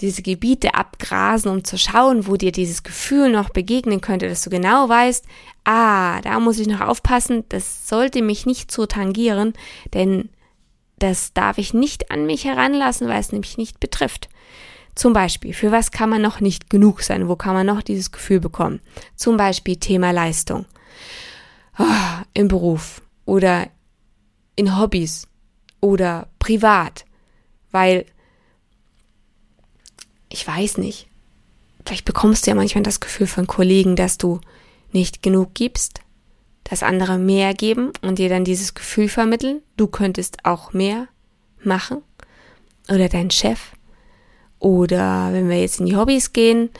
diese 0.01 0.23
Gebiete 0.23 0.75
abgrasen, 0.75 1.51
um 1.51 1.65
zu 1.65 1.79
schauen, 1.79 2.27
wo 2.27 2.37
dir 2.37 2.53
dieses 2.53 2.83
Gefühl 2.83 3.31
noch 3.31 3.49
begegnen 3.49 4.01
könnte, 4.01 4.29
dass 4.29 4.43
du 4.43 4.51
genau 4.51 4.89
weißt, 4.89 5.25
ah, 5.65 6.21
da 6.21 6.39
muss 6.39 6.59
ich 6.59 6.69
noch 6.69 6.83
aufpassen, 6.83 7.45
das 7.49 7.89
sollte 7.89 8.23
mich 8.23 8.47
nicht 8.47 8.71
so 8.71 8.87
tangieren, 8.87 9.55
denn 9.95 10.29
das 10.99 11.33
darf 11.33 11.59
ich 11.59 11.73
nicht 11.75 12.11
an 12.11 12.27
mich 12.27 12.45
heranlassen, 12.45 13.09
weil 13.09 13.21
es 13.21 13.33
nämlich 13.33 13.57
nicht 13.57 13.81
betrifft. 13.81 14.29
Zum 14.99 15.12
Beispiel, 15.12 15.55
für 15.55 15.71
was 15.71 15.93
kann 15.93 16.11
man 16.11 16.21
noch 16.21 16.40
nicht 16.40 16.71
genug 16.71 17.02
sein? 17.02 17.28
Wo 17.28 17.37
kann 17.37 17.55
man 17.55 17.64
noch 17.64 17.83
dieses 17.83 18.11
Gefühl 18.11 18.40
bekommen? 18.40 18.81
Zum 19.14 19.37
Beispiel 19.37 19.76
Thema 19.76 20.11
Leistung. 20.11 20.67
Oh, 21.78 21.85
Im 22.35 22.49
Beruf 22.49 23.00
oder 23.25 23.69
in 24.57 24.76
Hobbys 24.76 25.28
oder 25.81 26.26
privat. 26.40 27.05
Weil, 27.71 28.07
ich 30.31 30.45
weiß 30.45 30.78
nicht, 30.78 31.07
vielleicht 31.87 32.05
bekommst 32.05 32.45
du 32.45 32.50
ja 32.50 32.57
manchmal 32.57 32.83
das 32.83 32.99
Gefühl 32.99 33.28
von 33.28 33.47
Kollegen, 33.47 33.95
dass 33.95 34.19
du 34.19 34.40
nicht 34.90 35.23
genug 35.23 35.55
gibst, 35.55 36.00
dass 36.64 36.83
andere 36.83 37.19
mehr 37.19 37.55
geben 37.55 37.93
und 38.02 38.19
dir 38.19 38.28
dann 38.28 38.43
dieses 38.43 38.75
Gefühl 38.75 39.09
vermitteln, 39.09 39.62
du 39.76 39.87
könntest 39.87 40.45
auch 40.45 40.73
mehr 40.73 41.07
machen. 41.62 42.02
Oder 42.88 43.09
dein 43.09 43.31
Chef 43.31 43.78
oder 44.59 45.33
wenn 45.33 45.49
wir 45.49 45.61
jetzt 45.61 45.81
in 45.81 45.87
die 45.87 45.97
Hobbys 45.97 46.33
gehen, 46.33 46.71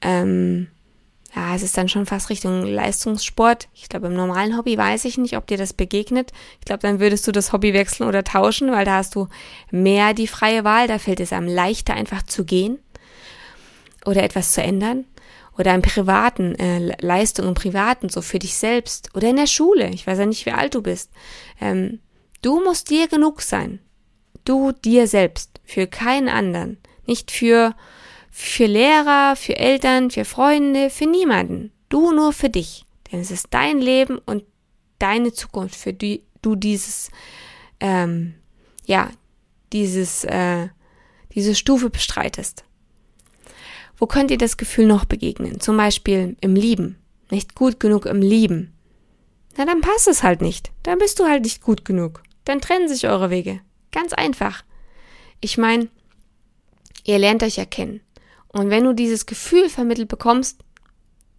ähm, 0.00 0.68
ja, 1.34 1.54
es 1.54 1.62
ist 1.62 1.76
dann 1.76 1.88
schon 1.88 2.06
fast 2.06 2.28
Richtung 2.28 2.64
Leistungssport. 2.64 3.68
Ich 3.72 3.88
glaube, 3.88 4.08
im 4.08 4.14
normalen 4.14 4.56
Hobby 4.56 4.76
weiß 4.76 5.04
ich 5.04 5.16
nicht, 5.16 5.36
ob 5.36 5.46
dir 5.46 5.58
das 5.58 5.72
begegnet. 5.72 6.32
Ich 6.58 6.64
glaube, 6.64 6.82
dann 6.82 6.98
würdest 6.98 7.26
du 7.28 7.32
das 7.32 7.52
Hobby 7.52 7.72
wechseln 7.72 8.08
oder 8.08 8.24
tauschen, 8.24 8.72
weil 8.72 8.84
da 8.84 8.96
hast 8.96 9.14
du 9.14 9.28
mehr 9.70 10.12
die 10.12 10.26
freie 10.26 10.64
Wahl. 10.64 10.88
Da 10.88 10.98
fällt 10.98 11.20
es 11.20 11.32
einem 11.32 11.46
leichter, 11.46 11.94
einfach 11.94 12.24
zu 12.24 12.44
gehen 12.44 12.78
oder 14.04 14.24
etwas 14.24 14.52
zu 14.52 14.62
ändern. 14.62 15.04
Oder 15.56 15.74
im 15.74 15.82
privaten, 15.82 16.54
äh, 16.54 16.96
Leistung 17.00 17.46
im 17.46 17.54
privaten, 17.54 18.08
so 18.08 18.22
für 18.22 18.38
dich 18.38 18.56
selbst. 18.56 19.10
Oder 19.14 19.28
in 19.28 19.36
der 19.36 19.46
Schule. 19.46 19.90
Ich 19.90 20.06
weiß 20.06 20.18
ja 20.18 20.26
nicht, 20.26 20.46
wie 20.46 20.52
alt 20.52 20.74
du 20.74 20.82
bist. 20.82 21.10
Ähm, 21.60 22.00
du 22.42 22.64
musst 22.64 22.90
dir 22.90 23.08
genug 23.08 23.42
sein. 23.42 23.78
Du 24.44 24.72
dir 24.72 25.06
selbst. 25.06 25.60
Für 25.64 25.86
keinen 25.86 26.28
anderen. 26.28 26.78
Nicht 27.06 27.30
für, 27.30 27.74
für 28.30 28.66
Lehrer, 28.66 29.36
für 29.36 29.56
Eltern, 29.56 30.10
für 30.10 30.24
Freunde, 30.24 30.90
für 30.90 31.06
niemanden. 31.06 31.72
Du 31.88 32.12
nur 32.12 32.32
für 32.32 32.50
dich. 32.50 32.84
Denn 33.10 33.20
es 33.20 33.30
ist 33.30 33.48
dein 33.50 33.80
Leben 33.80 34.18
und 34.18 34.44
deine 34.98 35.32
Zukunft, 35.32 35.74
für 35.74 35.92
die 35.92 36.22
du 36.42 36.54
dieses, 36.54 37.10
ähm, 37.80 38.34
ja, 38.86 39.10
dieses, 39.72 40.24
äh, 40.24 40.68
diese 41.34 41.54
Stufe 41.54 41.90
bestreitest. 41.90 42.64
Wo 43.96 44.06
könnt 44.06 44.30
ihr 44.30 44.38
das 44.38 44.56
Gefühl 44.56 44.86
noch 44.86 45.04
begegnen? 45.04 45.60
Zum 45.60 45.76
Beispiel 45.76 46.36
im 46.40 46.54
Lieben. 46.54 46.96
Nicht 47.30 47.54
gut 47.54 47.80
genug 47.80 48.06
im 48.06 48.22
Lieben. 48.22 48.72
Na, 49.56 49.66
dann 49.66 49.82
passt 49.82 50.08
es 50.08 50.22
halt 50.22 50.40
nicht. 50.40 50.72
Dann 50.82 50.98
bist 50.98 51.18
du 51.18 51.24
halt 51.24 51.44
nicht 51.44 51.62
gut 51.62 51.84
genug. 51.84 52.22
Dann 52.44 52.60
trennen 52.60 52.88
sich 52.88 53.06
eure 53.06 53.30
Wege. 53.30 53.60
Ganz 53.92 54.12
einfach. 54.12 54.64
Ich 55.40 55.58
meine, 55.58 55.88
Ihr 57.04 57.18
lernt 57.18 57.42
euch 57.42 57.58
erkennen. 57.58 58.00
Und 58.48 58.70
wenn 58.70 58.84
du 58.84 58.92
dieses 58.92 59.26
Gefühl 59.26 59.68
vermittelt 59.68 60.08
bekommst, 60.08 60.60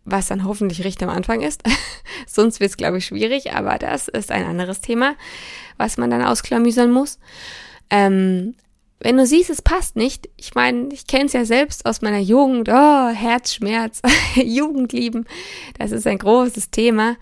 was 0.06 0.27
dann 0.27 0.46
hoffentlich 0.46 0.84
recht 0.84 1.01
am 1.03 1.10
Anfang 1.10 1.41
ist, 1.41 1.62
sonst 2.27 2.60
wird 2.60 2.72
es, 2.72 2.77
glaube 2.77 2.98
ich, 2.98 3.06
schwierig, 3.06 3.53
aber 3.53 3.77
das 3.77 4.08
ist 4.08 4.32
ein 4.32 4.46
anderes 4.46 4.82
Thema, 4.82 5.15
was 5.77 5.98
man 5.98 6.10
dann 6.10 6.24
ausklamüsern 6.24 6.91
muss. 6.91 7.20
Ähm, 7.89 8.56
wenn 9.00 9.18
du 9.18 9.25
siehst, 9.25 9.50
es 9.50 9.62
passt 9.62 9.96
nicht, 9.96 10.30
ich 10.38 10.53
meine, 10.53 10.89
ich 10.94 11.08
kenne 11.08 11.25
es 11.25 11.34
ja 11.34 11.44
selbst 11.44 11.86
aus 11.86 12.01
meiner 12.01 12.20
Jugend, 12.20 12.70
oh, 12.70 13.10
Herzschmerz, 13.10 14.01
Jugendlieben, 14.36 15.25
das 15.77 15.91
ist 15.91 16.06
ein 16.08 16.20
großes 16.20 16.70
Thema. 16.70 17.18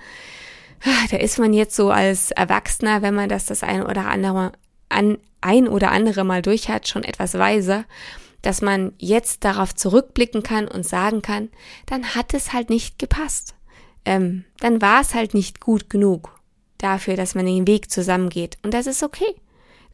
Da 1.11 1.17
ist 1.17 1.39
man 1.39 1.53
jetzt 1.53 1.75
so 1.75 1.89
als 1.89 2.31
Erwachsener, 2.31 3.01
wenn 3.01 3.15
man 3.15 3.27
das 3.27 3.45
das 3.45 3.63
ein 3.63 3.83
oder 3.83 4.07
andere, 4.07 4.53
an, 4.87 5.17
ein 5.41 5.67
oder 5.67 5.91
andere 5.91 6.23
Mal 6.23 6.41
durch 6.41 6.69
hat, 6.69 6.87
schon 6.87 7.03
etwas 7.03 7.37
weiser 7.37 7.85
dass 8.41 8.61
man 8.61 8.93
jetzt 8.97 9.43
darauf 9.43 9.75
zurückblicken 9.75 10.43
kann 10.43 10.67
und 10.67 10.85
sagen 10.85 11.21
kann, 11.21 11.49
dann 11.85 12.15
hat 12.15 12.33
es 12.33 12.53
halt 12.53 12.69
nicht 12.69 12.99
gepasst. 12.99 13.55
Ähm, 14.05 14.45
dann 14.59 14.81
war 14.81 15.01
es 15.01 15.13
halt 15.13 15.33
nicht 15.33 15.59
gut 15.59 15.89
genug 15.89 16.39
dafür, 16.77 17.15
dass 17.15 17.35
man 17.35 17.45
den 17.45 17.67
Weg 17.67 17.91
zusammengeht. 17.91 18.57
Und 18.63 18.73
das 18.73 18.87
ist 18.87 19.03
okay. 19.03 19.35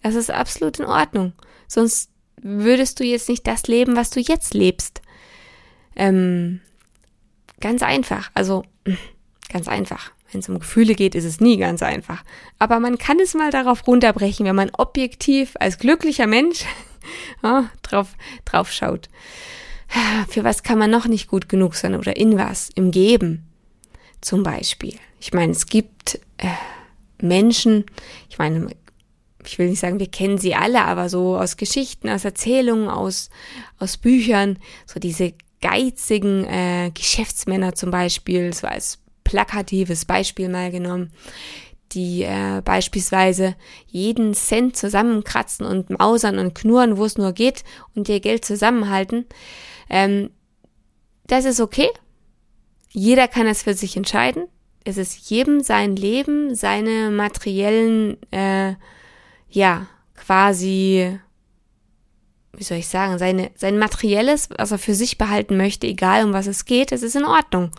Das 0.04 0.16
ist 0.16 0.30
absolut 0.30 0.80
in 0.80 0.86
Ordnung. 0.86 1.34
Sonst 1.68 2.12
würdest 2.42 3.00
du 3.00 3.04
jetzt 3.04 3.28
nicht 3.28 3.48
das 3.48 3.68
leben, 3.68 3.96
was 3.96 4.12
du 4.12 4.20
jetzt 4.20 4.54
lebst. 4.54 5.02
Ähm, 5.96 6.62
ganz 7.60 7.82
einfach. 7.82 8.30
Also, 8.36 8.64
ganz 9.50 9.68
einfach. 9.68 10.12
Wenn 10.32 10.42
es 10.42 10.50
um 10.50 10.60
Gefühle 10.60 10.96
geht, 10.96 11.16
ist 11.16 11.24
es 11.24 11.40
nie 11.40 11.58
ganz 11.58 11.82
einfach. 11.82 12.24
Aber 12.60 12.80
man 12.80 12.98
kann 12.98 13.20
es 13.20 13.34
mal 13.34 13.52
darauf 13.52 13.88
runterbrechen, 13.88 14.46
wenn 14.46 14.56
man 14.56 14.72
objektiv 14.72 15.56
als 15.60 15.78
glücklicher 15.78 16.28
Mensch 16.28 16.66
ja, 17.44 17.70
drauf, 17.82 18.16
drauf 18.46 18.72
schaut. 18.72 19.10
Für 20.30 20.44
was 20.44 20.64
kann 20.64 20.80
man 20.80 20.90
noch 20.90 21.06
nicht 21.06 21.28
gut 21.28 21.48
genug 21.48 21.76
sein 21.76 21.96
oder 21.96 22.18
in 22.18 22.38
was? 22.38 22.70
Im 22.76 22.92
Geben 22.92 23.48
zum 24.20 24.44
Beispiel. 24.44 24.96
Ich 25.20 25.32
meine, 25.34 25.52
es 25.52 25.68
gibt 25.68 26.20
äh, 26.38 26.48
Menschen, 27.22 27.86
ich 28.30 28.38
meine, 28.38 28.70
ich 29.46 29.60
will 29.60 29.70
nicht 29.70 29.80
sagen, 29.80 30.00
wir 30.00 30.10
kennen 30.10 30.38
sie 30.38 30.56
alle, 30.56 30.84
aber 30.84 31.10
so 31.10 31.38
aus 31.38 31.58
Geschichten, 31.58 32.10
aus 32.10 32.26
Erzählungen, 32.26 32.90
aus, 32.90 33.30
aus 33.78 33.98
Büchern, 33.98 34.58
so 34.86 35.00
diese 35.00 35.34
geizigen 35.62 36.46
äh, 36.46 36.92
Geschäftsmänner 36.94 37.76
zum 37.76 37.92
Beispiel, 37.92 38.54
so 38.54 38.68
als 38.68 39.00
plakatives 39.24 40.06
Beispiel 40.06 40.50
mal 40.50 40.72
genommen, 40.72 41.12
die 41.96 42.24
äh, 42.24 42.62
beispielsweise 42.64 43.56
jeden 43.88 44.34
Cent 44.34 44.76
zusammenkratzen 44.76 45.66
und 45.66 45.90
mausern 45.90 46.38
und 46.38 46.54
knurren, 46.54 46.98
wo 46.98 47.06
es 47.06 47.18
nur 47.18 47.32
geht 47.32 47.64
und 47.96 48.10
ihr 48.10 48.20
Geld 48.20 48.46
zusammenhalten. 48.46 49.26
Ähm, 49.90 50.30
das 51.28 51.46
ist 51.46 51.60
okay. 51.60 51.90
Jeder 52.92 53.28
kann 53.28 53.48
es 53.48 53.64
für 53.64 53.74
sich 53.74 53.98
entscheiden. 53.98 54.48
Es 54.84 54.98
ist 54.98 55.30
jedem 55.30 55.62
sein 55.62 55.96
Leben, 55.96 56.54
seine 56.54 57.10
materiellen, 57.10 58.18
äh, 58.32 58.76
ja, 59.50 59.88
quasi, 60.16 61.20
wie 62.54 62.64
soll 62.64 62.78
ich 62.78 62.88
sagen, 62.88 63.18
seine, 63.18 63.52
sein 63.56 63.80
materielles, 63.80 64.50
was 64.56 64.72
er 64.72 64.78
für 64.78 64.94
sich 64.94 65.18
behalten 65.18 65.58
möchte, 65.58 65.88
egal 65.88 66.24
um 66.24 66.34
was 66.34 66.46
es 66.46 66.66
geht, 66.66 66.92
es 66.92 67.02
ist 67.02 67.16
in 67.16 67.26
Ordnung. 67.26 67.72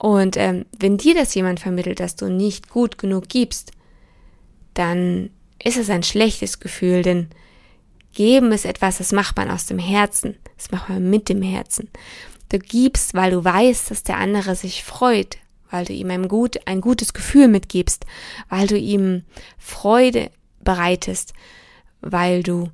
Und 0.00 0.38
ähm, 0.38 0.64
wenn 0.78 0.96
dir 0.96 1.14
das 1.14 1.34
jemand 1.34 1.60
vermittelt, 1.60 2.00
dass 2.00 2.16
du 2.16 2.30
nicht 2.30 2.70
gut 2.70 2.96
genug 2.96 3.28
gibst, 3.28 3.72
dann 4.72 5.28
ist 5.62 5.76
es 5.76 5.90
ein 5.90 6.02
schlechtes 6.02 6.58
Gefühl, 6.58 7.02
denn 7.02 7.28
geben 8.14 8.50
ist 8.50 8.64
etwas, 8.64 8.96
das 8.96 9.12
macht 9.12 9.36
man 9.36 9.50
aus 9.50 9.66
dem 9.66 9.78
Herzen, 9.78 10.38
das 10.56 10.70
macht 10.70 10.88
man 10.88 11.10
mit 11.10 11.28
dem 11.28 11.42
Herzen. 11.42 11.90
Du 12.48 12.58
gibst, 12.58 13.12
weil 13.12 13.30
du 13.30 13.44
weißt, 13.44 13.90
dass 13.90 14.02
der 14.02 14.16
andere 14.16 14.56
sich 14.56 14.84
freut, 14.84 15.36
weil 15.70 15.84
du 15.84 15.92
ihm 15.92 16.10
ein, 16.10 16.28
gut, 16.28 16.66
ein 16.66 16.80
gutes 16.80 17.12
Gefühl 17.12 17.48
mitgibst, 17.48 18.06
weil 18.48 18.68
du 18.68 18.78
ihm 18.78 19.24
Freude 19.58 20.30
bereitest, 20.60 21.34
weil 22.00 22.42
du, 22.42 22.70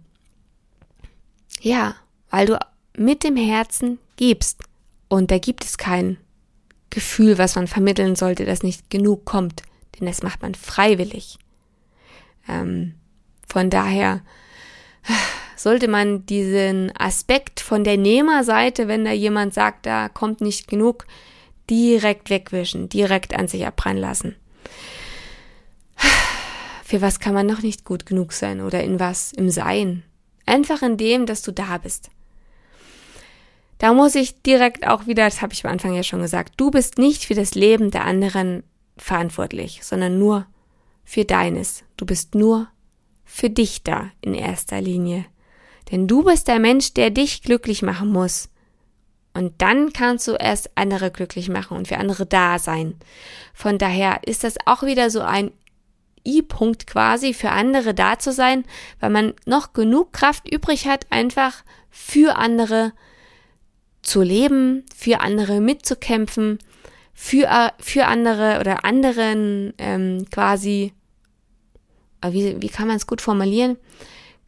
ja, 1.60 1.96
weil 2.30 2.46
du 2.46 2.56
mit 2.96 3.24
dem 3.24 3.36
Herzen 3.36 3.98
gibst. 4.14 4.62
Und 5.08 5.32
da 5.32 5.38
gibt 5.38 5.64
es 5.64 5.76
keinen 5.76 6.18
Gefühl, 6.90 7.38
was 7.38 7.56
man 7.56 7.66
vermitteln 7.66 8.16
sollte, 8.16 8.44
das 8.44 8.62
nicht 8.62 8.90
genug 8.90 9.24
kommt, 9.24 9.62
denn 9.98 10.06
das 10.06 10.22
macht 10.22 10.42
man 10.42 10.54
freiwillig. 10.54 11.38
Ähm, 12.48 12.94
von 13.48 13.70
daher 13.70 14.22
sollte 15.56 15.88
man 15.88 16.26
diesen 16.26 16.94
Aspekt 16.96 17.60
von 17.60 17.84
der 17.84 17.96
Nehmerseite, 17.96 18.88
wenn 18.88 19.04
da 19.04 19.12
jemand 19.12 19.54
sagt, 19.54 19.86
da 19.86 20.08
kommt 20.08 20.40
nicht 20.40 20.68
genug, 20.68 21.06
direkt 21.68 22.30
wegwischen, 22.30 22.88
direkt 22.88 23.34
an 23.34 23.48
sich 23.48 23.66
abprallen 23.66 23.98
lassen. 23.98 24.36
Für 26.84 27.02
was 27.02 27.18
kann 27.18 27.34
man 27.34 27.46
noch 27.46 27.62
nicht 27.62 27.84
gut 27.84 28.06
genug 28.06 28.32
sein 28.32 28.60
oder 28.60 28.82
in 28.84 29.00
was? 29.00 29.32
Im 29.32 29.50
Sein. 29.50 30.04
Einfach 30.44 30.82
in 30.82 30.96
dem, 30.96 31.26
dass 31.26 31.42
du 31.42 31.50
da 31.50 31.78
bist. 31.78 32.10
Da 33.78 33.92
muss 33.92 34.14
ich 34.14 34.42
direkt 34.42 34.86
auch 34.86 35.06
wieder, 35.06 35.24
das 35.24 35.42
habe 35.42 35.52
ich 35.52 35.64
am 35.64 35.72
Anfang 35.72 35.94
ja 35.94 36.02
schon 36.02 36.20
gesagt, 36.20 36.54
du 36.56 36.70
bist 36.70 36.98
nicht 36.98 37.24
für 37.24 37.34
das 37.34 37.54
Leben 37.54 37.90
der 37.90 38.04
anderen 38.04 38.62
verantwortlich, 38.96 39.80
sondern 39.82 40.18
nur 40.18 40.46
für 41.04 41.24
deines. 41.24 41.84
Du 41.96 42.06
bist 42.06 42.34
nur 42.34 42.68
für 43.24 43.50
dich 43.50 43.82
da 43.82 44.10
in 44.22 44.34
erster 44.34 44.80
Linie. 44.80 45.26
Denn 45.90 46.08
du 46.08 46.24
bist 46.24 46.48
der 46.48 46.58
Mensch, 46.58 46.94
der 46.94 47.10
dich 47.10 47.42
glücklich 47.42 47.82
machen 47.82 48.10
muss. 48.10 48.48
Und 49.34 49.60
dann 49.60 49.92
kannst 49.92 50.26
du 50.26 50.32
erst 50.32 50.70
andere 50.76 51.10
glücklich 51.10 51.50
machen 51.50 51.76
und 51.76 51.88
für 51.88 51.98
andere 51.98 52.24
da 52.24 52.58
sein. 52.58 52.94
Von 53.52 53.76
daher 53.76 54.20
ist 54.24 54.44
das 54.44 54.54
auch 54.64 54.82
wieder 54.82 55.10
so 55.10 55.20
ein 55.20 55.52
I-Punkt 56.26 56.86
quasi 56.86 57.34
für 57.34 57.50
andere 57.50 57.92
da 57.92 58.18
zu 58.18 58.32
sein, 58.32 58.64
weil 58.98 59.10
man 59.10 59.34
noch 59.44 59.74
genug 59.74 60.12
Kraft 60.12 60.50
übrig 60.50 60.88
hat, 60.88 61.06
einfach 61.10 61.62
für 61.90 62.36
andere 62.36 62.92
zu 64.06 64.22
leben, 64.22 64.84
für 64.94 65.20
andere 65.20 65.60
mitzukämpfen, 65.60 66.58
für, 67.12 67.72
für 67.78 68.06
andere 68.06 68.60
oder 68.60 68.84
anderen 68.84 69.72
ähm, 69.78 70.26
quasi 70.30 70.92
wie, 72.32 72.60
wie 72.60 72.68
kann 72.68 72.88
man 72.88 72.96
es 72.96 73.06
gut 73.06 73.20
formulieren? 73.20 73.76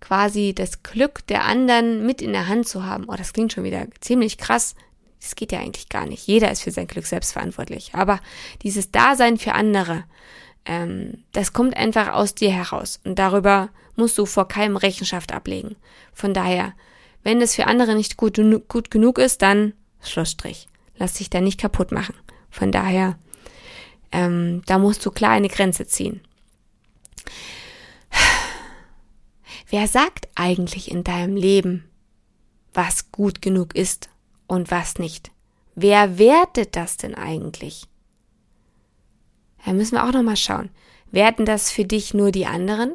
Quasi 0.00 0.54
das 0.54 0.82
Glück 0.82 1.26
der 1.26 1.44
anderen 1.44 2.06
mit 2.06 2.22
in 2.22 2.32
der 2.32 2.48
Hand 2.48 2.68
zu 2.68 2.84
haben. 2.84 3.04
Oh, 3.08 3.16
das 3.16 3.32
klingt 3.32 3.52
schon 3.52 3.64
wieder 3.64 3.86
ziemlich 4.00 4.38
krass. 4.38 4.74
Das 5.20 5.34
geht 5.34 5.50
ja 5.50 5.58
eigentlich 5.58 5.88
gar 5.88 6.06
nicht. 6.06 6.26
Jeder 6.26 6.50
ist 6.52 6.62
für 6.62 6.70
sein 6.70 6.86
Glück 6.86 7.06
selbst 7.06 7.32
verantwortlich. 7.32 7.90
Aber 7.94 8.20
dieses 8.62 8.92
Dasein 8.92 9.36
für 9.36 9.54
andere, 9.54 10.04
ähm, 10.64 11.24
das 11.32 11.52
kommt 11.52 11.76
einfach 11.76 12.12
aus 12.12 12.34
dir 12.34 12.52
heraus. 12.52 13.00
Und 13.04 13.18
darüber 13.18 13.70
musst 13.96 14.16
du 14.18 14.26
vor 14.26 14.46
keinem 14.46 14.76
Rechenschaft 14.76 15.32
ablegen. 15.32 15.74
Von 16.12 16.32
daher, 16.34 16.74
wenn 17.22 17.40
es 17.40 17.54
für 17.54 17.66
andere 17.66 17.94
nicht 17.94 18.16
gut, 18.16 18.40
gut 18.68 18.90
genug 18.90 19.18
ist, 19.18 19.42
dann 19.42 19.74
Schlussstrich. 20.02 20.68
Lass 20.96 21.14
dich 21.14 21.30
da 21.30 21.40
nicht 21.40 21.60
kaputt 21.60 21.92
machen. 21.92 22.14
Von 22.50 22.72
daher, 22.72 23.18
ähm, 24.12 24.62
da 24.66 24.78
musst 24.78 25.04
du 25.04 25.10
klar 25.10 25.32
eine 25.32 25.48
Grenze 25.48 25.86
ziehen. 25.86 26.20
Wer 29.70 29.86
sagt 29.86 30.28
eigentlich 30.34 30.90
in 30.90 31.04
deinem 31.04 31.36
Leben, 31.36 31.84
was 32.72 33.12
gut 33.12 33.42
genug 33.42 33.74
ist 33.74 34.08
und 34.46 34.70
was 34.70 34.98
nicht? 34.98 35.30
Wer 35.74 36.18
wertet 36.18 36.74
das 36.74 36.96
denn 36.96 37.14
eigentlich? 37.14 37.84
Da 39.64 39.72
müssen 39.72 39.96
wir 39.96 40.04
auch 40.04 40.12
noch 40.12 40.22
mal 40.22 40.36
schauen. 40.36 40.70
Werten 41.10 41.44
das 41.44 41.70
für 41.70 41.84
dich 41.84 42.14
nur 42.14 42.32
die 42.32 42.46
anderen? 42.46 42.94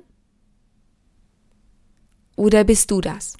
Oder 2.35 2.63
bist 2.63 2.89
du 2.89 2.99
das? 2.99 3.37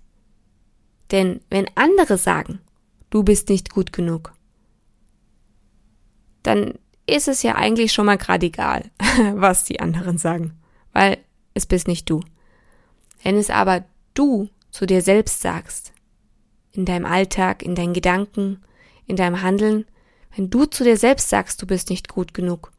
Denn 1.13 1.41
wenn 1.51 1.67
andere 1.75 2.17
sagen, 2.17 2.60
du 3.12 3.22
bist 3.24 3.48
nicht 3.48 3.70
gut 3.70 3.93
genug, 3.93 4.34
dann 6.41 6.74
ist 7.05 7.27
es 7.27 7.43
ja 7.43 7.53
eigentlich 7.55 7.93
schon 7.93 8.08
mal 8.08 8.17
gerade 8.17 8.48
egal, 8.48 8.89
was 9.34 9.63
die 9.63 9.79
anderen 9.79 10.17
sagen, 10.17 10.60
weil 10.91 11.20
es 11.53 11.67
bist 11.67 11.88
nicht 11.88 12.10
du. 12.10 12.22
Wenn 13.22 13.38
es 13.38 13.51
aber 13.51 13.86
du 14.15 14.50
zu 14.72 14.88
dir 14.88 15.03
selbst 15.03 15.41
sagst, 15.41 15.93
in 16.72 16.86
deinem 16.86 17.05
Alltag, 17.05 17.62
in 17.62 17.75
deinen 17.75 17.93
Gedanken, 17.93 18.63
in 19.05 19.15
deinem 19.15 19.43
Handeln, 19.43 19.86
wenn 20.36 20.50
du 20.50 20.65
zu 20.65 20.84
dir 20.84 20.98
selbst 20.98 21.29
sagst, 21.29 21.62
du 21.62 21.67
bist 21.67 21.91
nicht 21.91 22.10
gut 22.10 22.34
genug, 22.34 22.72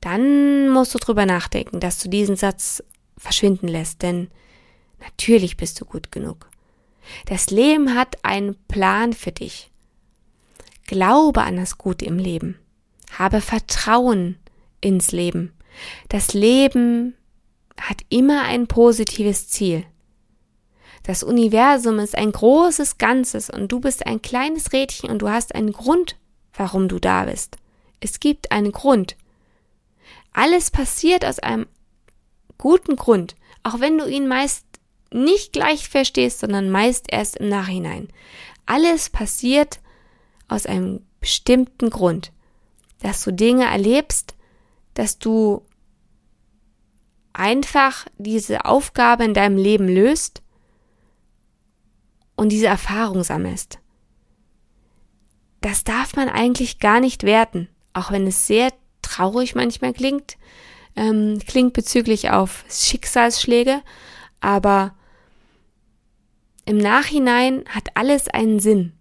dann 0.00 0.68
musst 0.68 0.94
du 0.94 0.98
drüber 0.98 1.26
nachdenken, 1.26 1.80
dass 1.80 2.00
du 2.00 2.08
diesen 2.08 2.36
Satz 2.36 2.80
verschwinden 3.18 3.66
lässt, 3.66 4.02
denn 4.02 4.28
natürlich 5.00 5.56
bist 5.56 5.80
du 5.80 5.84
gut 5.84 6.12
genug. 6.12 6.48
Das 7.26 7.50
Leben 7.50 7.94
hat 7.94 8.24
einen 8.24 8.56
Plan 8.68 9.12
für 9.12 9.32
dich. 9.32 9.70
Glaube 10.86 11.42
an 11.42 11.56
das 11.56 11.78
Gute 11.78 12.04
im 12.04 12.18
Leben. 12.18 12.58
Habe 13.18 13.40
Vertrauen 13.40 14.36
ins 14.80 15.12
Leben. 15.12 15.52
Das 16.08 16.32
Leben 16.32 17.14
hat 17.80 17.98
immer 18.08 18.42
ein 18.42 18.66
positives 18.66 19.48
Ziel. 19.48 19.84
Das 21.02 21.22
Universum 21.22 21.98
ist 21.98 22.16
ein 22.16 22.32
großes 22.32 22.98
Ganzes 22.98 23.48
und 23.48 23.70
du 23.70 23.80
bist 23.80 24.06
ein 24.06 24.22
kleines 24.22 24.72
Rädchen 24.72 25.08
und 25.10 25.20
du 25.22 25.28
hast 25.28 25.54
einen 25.54 25.72
Grund, 25.72 26.16
warum 26.52 26.88
du 26.88 26.98
da 26.98 27.24
bist. 27.26 27.58
Es 28.00 28.18
gibt 28.18 28.50
einen 28.50 28.72
Grund. 28.72 29.16
Alles 30.32 30.70
passiert 30.70 31.24
aus 31.24 31.38
einem 31.38 31.66
guten 32.58 32.96
Grund, 32.96 33.36
auch 33.62 33.80
wenn 33.80 33.98
du 33.98 34.06
ihn 34.06 34.26
meist 34.26 34.65
nicht 35.24 35.52
gleich 35.52 35.88
verstehst, 35.88 36.40
sondern 36.40 36.70
meist 36.70 37.06
erst 37.10 37.36
im 37.36 37.48
Nachhinein. 37.48 38.08
Alles 38.66 39.10
passiert 39.10 39.80
aus 40.48 40.66
einem 40.66 41.04
bestimmten 41.20 41.90
Grund 41.90 42.32
dass 43.06 43.22
du 43.22 43.32
Dinge 43.32 43.66
erlebst, 43.66 44.34
dass 44.94 45.20
du 45.20 45.64
einfach 47.32 48.06
diese 48.18 48.64
Aufgabe 48.64 49.24
in 49.24 49.32
deinem 49.32 49.58
Leben 49.58 49.86
löst 49.86 50.42
und 52.34 52.48
diese 52.48 52.66
Erfahrung 52.66 53.22
sammelst. 53.22 53.78
Das 55.60 55.84
darf 55.84 56.16
man 56.16 56.28
eigentlich 56.28 56.80
gar 56.80 56.98
nicht 56.98 57.22
werten, 57.22 57.68
auch 57.92 58.10
wenn 58.10 58.26
es 58.26 58.48
sehr 58.48 58.72
traurig 59.02 59.54
manchmal 59.54 59.92
klingt, 59.92 60.36
ähm, 60.96 61.38
klingt 61.46 61.74
bezüglich 61.74 62.30
auf 62.30 62.64
Schicksalsschläge, 62.68 63.82
aber 64.40 64.95
im 66.66 66.78
Nachhinein 66.78 67.64
hat 67.68 67.88
alles 67.94 68.28
einen 68.28 68.60
Sinn. 68.60 68.92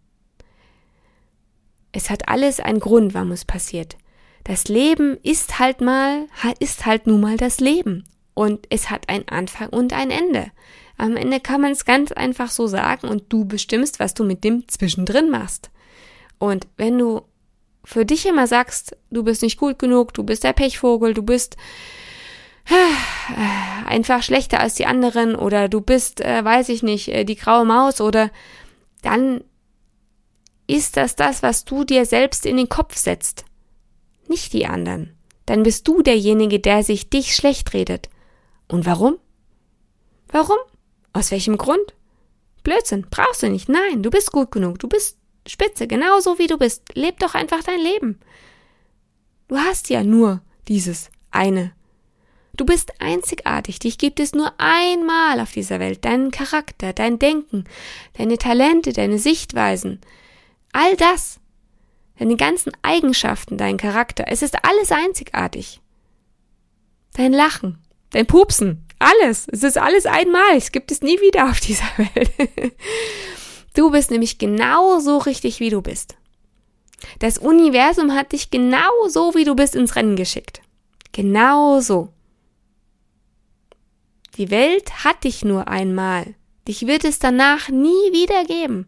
Es 1.91 2.09
hat 2.09 2.29
alles 2.29 2.59
einen 2.59 2.79
Grund, 2.79 3.13
warum 3.13 3.31
es 3.31 3.43
passiert. 3.43 3.97
Das 4.43 4.67
Leben 4.67 5.17
ist 5.23 5.59
halt 5.59 5.81
mal, 5.81 6.27
ist 6.59 6.85
halt 6.85 7.07
nun 7.07 7.21
mal 7.21 7.37
das 7.37 7.59
Leben. 7.59 8.03
Und 8.35 8.67
es 8.69 8.89
hat 8.89 9.09
einen 9.09 9.27
Anfang 9.27 9.69
und 9.69 9.93
ein 9.93 10.11
Ende. 10.11 10.51
Am 10.97 11.17
Ende 11.17 11.39
kann 11.39 11.61
man 11.61 11.71
es 11.71 11.85
ganz 11.85 12.11
einfach 12.11 12.51
so 12.51 12.67
sagen 12.67 13.07
und 13.07 13.33
du 13.33 13.45
bestimmst, 13.45 13.99
was 13.99 14.13
du 14.13 14.23
mit 14.23 14.43
dem 14.43 14.67
zwischendrin 14.67 15.29
machst. 15.29 15.71
Und 16.37 16.67
wenn 16.77 16.97
du 16.99 17.21
für 17.83 18.05
dich 18.05 18.25
immer 18.25 18.45
sagst, 18.45 18.95
du 19.09 19.23
bist 19.23 19.41
nicht 19.41 19.57
gut 19.57 19.79
genug, 19.79 20.13
du 20.13 20.23
bist 20.23 20.43
der 20.43 20.53
Pechvogel, 20.53 21.13
du 21.13 21.23
bist 21.23 21.57
einfach 23.85 24.23
schlechter 24.23 24.59
als 24.59 24.75
die 24.75 24.85
anderen 24.85 25.35
oder 25.35 25.69
du 25.69 25.81
bist, 25.81 26.21
äh, 26.21 26.43
weiß 26.43 26.69
ich 26.69 26.83
nicht, 26.83 27.09
äh, 27.09 27.23
die 27.23 27.35
graue 27.35 27.65
Maus 27.65 28.01
oder 28.01 28.31
dann 29.01 29.43
ist 30.67 30.97
das 30.97 31.15
das, 31.15 31.43
was 31.43 31.65
du 31.65 31.83
dir 31.83 32.05
selbst 32.05 32.45
in 32.45 32.57
den 32.57 32.69
Kopf 32.69 32.95
setzt, 32.95 33.45
nicht 34.27 34.53
die 34.53 34.65
anderen. 34.65 35.15
Dann 35.45 35.61
bist 35.61 35.87
du 35.87 36.01
derjenige, 36.01 36.59
der 36.59 36.83
sich 36.83 37.09
dich 37.09 37.35
schlecht 37.35 37.73
redet. 37.73 38.09
Und 38.67 38.87
warum? 38.87 39.17
Warum? 40.29 40.57
Aus 41.13 41.29
welchem 41.29 41.57
Grund? 41.57 41.93
Blödsinn, 42.63 43.05
brauchst 43.11 43.43
du 43.43 43.49
nicht. 43.49 43.69
Nein, 43.69 44.01
du 44.01 44.09
bist 44.09 44.31
gut 44.31 44.49
genug, 44.49 44.79
du 44.79 44.87
bist 44.87 45.19
spitze, 45.47 45.85
genauso 45.85 46.39
wie 46.39 46.47
du 46.47 46.57
bist. 46.57 46.95
Leb 46.95 47.19
doch 47.19 47.35
einfach 47.35 47.61
dein 47.61 47.79
Leben. 47.79 48.19
Du 49.47 49.57
hast 49.57 49.89
ja 49.89 50.03
nur 50.03 50.41
dieses 50.67 51.11
eine. 51.29 51.74
Du 52.55 52.65
bist 52.65 53.01
einzigartig, 53.01 53.79
dich 53.79 53.97
gibt 53.97 54.19
es 54.19 54.33
nur 54.33 54.53
einmal 54.57 55.39
auf 55.39 55.51
dieser 55.51 55.79
Welt. 55.79 56.05
Deinen 56.05 56.31
Charakter, 56.31 56.93
dein 56.93 57.19
Denken, 57.19 57.65
deine 58.17 58.37
Talente, 58.37 58.93
deine 58.93 59.19
Sichtweisen, 59.19 59.99
All 60.75 60.97
das, 60.97 61.39
deine 62.19 62.35
ganzen 62.35 62.73
Eigenschaften, 62.81 63.57
dein 63.57 63.77
Charakter, 63.77 64.25
es 64.27 64.41
ist 64.41 64.57
alles 64.65 64.91
einzigartig. 64.91 65.79
Dein 67.13 67.31
Lachen, 67.31 67.77
dein 68.09 68.25
Pupsen, 68.25 68.85
alles, 68.99 69.47
es 69.49 69.63
ist 69.63 69.77
alles 69.77 70.05
einmal, 70.05 70.57
es 70.57 70.73
gibt 70.73 70.91
es 70.91 71.01
nie 71.01 71.21
wieder 71.21 71.49
auf 71.49 71.61
dieser 71.61 71.85
Welt. 71.97 72.73
Du 73.73 73.89
bist 73.89 74.11
nämlich 74.11 74.37
genau 74.37 74.99
so 74.99 75.17
richtig, 75.17 75.61
wie 75.61 75.69
du 75.69 75.81
bist. 75.81 76.17
Das 77.19 77.37
Universum 77.37 78.13
hat 78.13 78.33
dich 78.33 78.51
genau 78.51 79.07
so, 79.07 79.33
wie 79.33 79.45
du 79.45 79.55
bist, 79.55 79.75
ins 79.75 79.95
Rennen 79.95 80.17
geschickt. 80.17 80.61
Genau 81.13 81.79
so. 81.79 82.09
Die 84.35 84.51
Welt 84.51 85.03
hat 85.03 85.23
dich 85.23 85.45
nur 85.45 85.67
einmal. 85.67 86.35
Dich 86.67 86.87
wird 86.87 87.05
es 87.05 87.19
danach 87.19 87.69
nie 87.69 88.11
wieder 88.11 88.43
geben. 88.45 88.87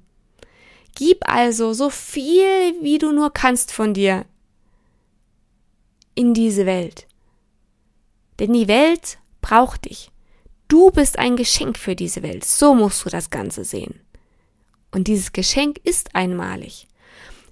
Gib 0.96 1.30
also 1.30 1.74
so 1.74 1.90
viel, 1.90 2.74
wie 2.82 2.98
du 2.98 3.12
nur 3.12 3.32
kannst 3.32 3.72
von 3.72 3.94
dir 3.94 4.26
in 6.16 6.34
diese 6.34 6.66
Welt. 6.66 7.08
Denn 8.40 8.52
die 8.54 8.68
Welt 8.68 9.20
braucht 9.42 9.86
dich. 9.86 10.12
Du 10.68 10.92
bist 10.92 11.20
ein 11.20 11.38
Geschenk 11.38 11.78
für 11.78 11.96
diese 11.96 12.24
Welt. 12.24 12.44
So 12.44 12.74
musst 12.74 13.06
du 13.06 13.10
das 13.10 13.30
Ganze 13.30 13.64
sehen. 13.64 14.02
Und 14.92 15.08
dieses 15.08 15.32
Geschenk 15.32 15.80
ist 15.84 16.16
einmalig. 16.16 16.88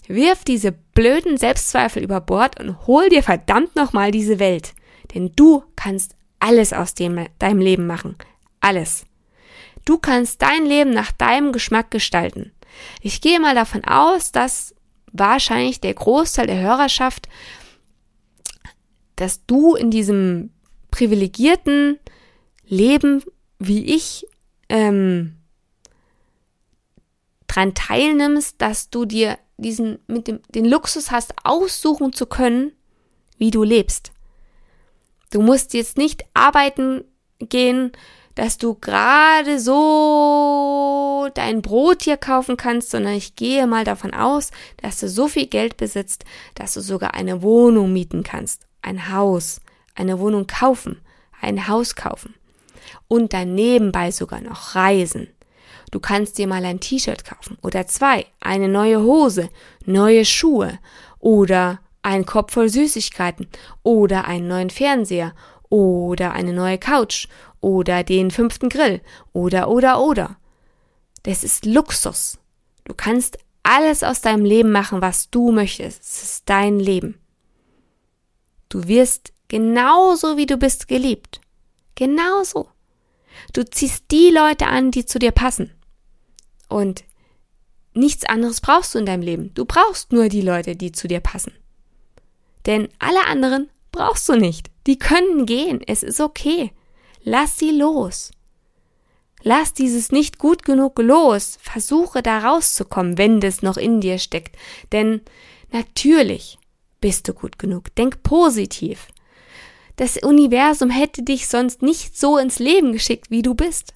Wirf 0.07 0.43
diese 0.43 0.71
blöden 0.71 1.37
Selbstzweifel 1.37 2.03
über 2.03 2.19
Bord 2.21 2.59
und 2.59 2.87
hol 2.87 3.09
dir 3.09 3.23
verdammt 3.23 3.75
nochmal 3.75 4.11
diese 4.11 4.39
Welt. 4.39 4.73
Denn 5.13 5.31
du 5.35 5.63
kannst 5.75 6.14
alles 6.39 6.73
aus 6.73 6.93
dem, 6.93 7.27
deinem 7.39 7.59
Leben 7.59 7.87
machen. 7.87 8.15
Alles. 8.59 9.05
Du 9.85 9.97
kannst 9.97 10.41
dein 10.41 10.65
Leben 10.65 10.91
nach 10.91 11.11
deinem 11.11 11.51
Geschmack 11.51 11.91
gestalten. 11.91 12.51
Ich 13.01 13.21
gehe 13.21 13.39
mal 13.39 13.55
davon 13.55 13.85
aus, 13.85 14.31
dass 14.31 14.75
wahrscheinlich 15.11 15.79
der 15.79 15.93
Großteil 15.93 16.47
der 16.47 16.59
Hörerschaft, 16.59 17.29
dass 19.15 19.45
du 19.45 19.75
in 19.75 19.91
diesem 19.91 20.51
privilegierten 20.91 21.99
Leben 22.65 23.23
wie 23.59 23.95
ich 23.95 24.27
ähm, 24.69 25.37
dran 27.47 27.73
teilnimmst, 27.73 28.61
dass 28.61 28.89
du 28.89 29.05
dir 29.05 29.37
diesen 29.57 29.99
mit 30.07 30.27
dem 30.27 30.41
den 30.49 30.65
Luxus 30.65 31.11
hast, 31.11 31.33
aussuchen 31.43 32.11
zu 32.11 32.25
können, 32.25 32.73
wie 33.37 33.51
du 33.51 33.63
lebst. 33.63 34.11
Du 35.31 35.41
musst 35.41 35.73
jetzt 35.73 35.97
nicht 35.97 36.25
arbeiten 36.33 37.03
gehen, 37.39 37.91
dass 38.35 38.57
du 38.57 38.75
gerade 38.75 39.59
so 39.59 41.29
dein 41.33 41.61
Brot 41.61 42.03
hier 42.03 42.17
kaufen 42.17 42.57
kannst, 42.57 42.91
sondern 42.91 43.13
ich 43.13 43.35
gehe 43.35 43.65
mal 43.65 43.85
davon 43.85 44.13
aus, 44.13 44.51
dass 44.81 44.99
du 44.99 45.07
so 45.07 45.27
viel 45.27 45.47
Geld 45.47 45.77
besitzt, 45.77 46.25
dass 46.53 46.73
du 46.73 46.81
sogar 46.81 47.13
eine 47.13 47.41
Wohnung 47.41 47.93
mieten 47.93 48.23
kannst, 48.23 48.67
ein 48.81 49.11
Haus, 49.11 49.61
eine 49.95 50.19
Wohnung 50.19 50.47
kaufen, 50.47 51.01
ein 51.41 51.67
Haus 51.67 51.95
kaufen. 51.95 52.35
und 53.07 53.33
dann 53.33 53.55
nebenbei 53.55 54.11
sogar 54.11 54.41
noch 54.41 54.75
reisen. 54.75 55.27
Du 55.91 55.99
kannst 55.99 56.37
dir 56.37 56.47
mal 56.47 56.65
ein 56.65 56.79
T-Shirt 56.79 57.23
kaufen 57.25 57.57
oder 57.61 57.87
zwei, 57.87 58.25
eine 58.39 58.67
neue 58.67 59.01
Hose, 59.01 59.49
neue 59.85 60.25
Schuhe 60.25 60.79
oder 61.19 61.79
einen 62.05 62.25
Kopf 62.25 62.53
voll 62.53 62.69
Süßigkeiten 62.69 63.47
oder 63.83 64.25
einen 64.25 64.47
neuen 64.47 64.69
Fernseher 64.69 65.33
oder 65.69 66.33
eine 66.33 66.53
neue 66.53 66.77
Couch 66.77 67.27
oder 67.61 68.03
den 68.03 68.29
fünften 68.29 68.69
Grill 68.69 69.01
oder 69.33 69.69
oder 69.69 69.99
oder. 69.99 70.37
Das 71.23 71.43
ist 71.43 71.65
Luxus. 71.65 72.37
Du 72.83 72.93
kannst 72.93 73.39
alles 73.63 74.03
aus 74.03 74.21
deinem 74.21 74.45
Leben 74.45 74.71
machen, 74.71 75.01
was 75.01 75.31
du 75.31 75.51
möchtest. 75.51 76.03
Es 76.03 76.23
ist 76.23 76.43
dein 76.45 76.79
Leben. 76.79 77.19
Du 78.69 78.87
wirst 78.87 79.33
genauso 79.47 80.37
wie 80.37 80.45
du 80.45 80.57
bist 80.57 80.87
geliebt. 80.87 81.41
Genauso. 81.95 82.69
Du 83.53 83.65
ziehst 83.65 84.05
die 84.11 84.29
Leute 84.29 84.67
an, 84.67 84.91
die 84.91 85.05
zu 85.05 85.17
dir 85.17 85.31
passen. 85.31 85.71
Und 86.69 87.03
nichts 87.93 88.25
anderes 88.25 88.61
brauchst 88.61 88.93
du 88.93 88.99
in 88.99 89.07
deinem 89.07 89.23
Leben. 89.23 89.53
Du 89.55 89.65
brauchst 89.65 90.13
nur 90.13 90.29
die 90.29 90.41
Leute, 90.41 90.75
die 90.75 90.91
zu 90.91 91.07
dir 91.07 91.19
passen. 91.19 91.51
Denn 92.65 92.89
alle 92.99 93.25
anderen 93.27 93.69
brauchst 93.91 94.27
du 94.29 94.35
nicht. 94.35 94.69
Die 94.87 94.97
können 94.97 95.45
gehen. 95.45 95.81
Es 95.85 96.03
ist 96.03 96.19
okay. 96.19 96.71
Lass 97.23 97.57
sie 97.57 97.71
los. 97.71 98.31
Lass 99.41 99.73
dieses 99.73 100.11
nicht 100.11 100.39
gut 100.39 100.63
genug 100.63 100.99
los. 100.99 101.57
Versuche 101.61 102.23
da 102.23 102.39
rauszukommen, 102.39 103.17
wenn 103.17 103.39
das 103.39 103.61
noch 103.61 103.77
in 103.77 104.01
dir 104.01 104.17
steckt. 104.17 104.55
Denn 104.91 105.21
natürlich 105.71 106.57
bist 106.99 107.27
du 107.27 107.33
gut 107.33 107.59
genug. 107.59 107.93
Denk 107.95 108.23
positiv. 108.23 109.07
Das 109.97 110.17
Universum 110.17 110.89
hätte 110.89 111.23
dich 111.23 111.47
sonst 111.47 111.81
nicht 111.81 112.17
so 112.17 112.37
ins 112.37 112.59
Leben 112.59 112.91
geschickt, 112.91 113.29
wie 113.29 113.41
du 113.41 113.53
bist. 113.53 113.93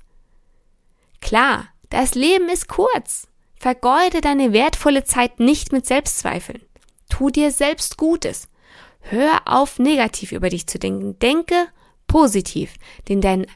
Klar, 1.21 1.67
das 1.89 2.15
Leben 2.15 2.47
ist 2.49 2.67
kurz. 2.67 3.27
Vergeude 3.55 4.21
deine 4.21 4.53
wertvolle 4.53 5.03
Zeit 5.03 5.39
nicht 5.39 5.71
mit 5.71 5.86
Selbstzweifeln. 5.86 6.62
Tu 7.10 7.29
dir 7.29 7.51
selbst 7.51 7.97
Gutes. 7.97 8.48
Hör 9.12 9.41
auf, 9.45 9.80
negativ 9.80 10.32
über 10.32 10.50
dich 10.50 10.67
zu 10.67 10.78
denken. 10.78 11.17
Denke 11.17 11.67
positiv, 12.06 12.76
denn 13.08 13.22
dein, 13.22 13.48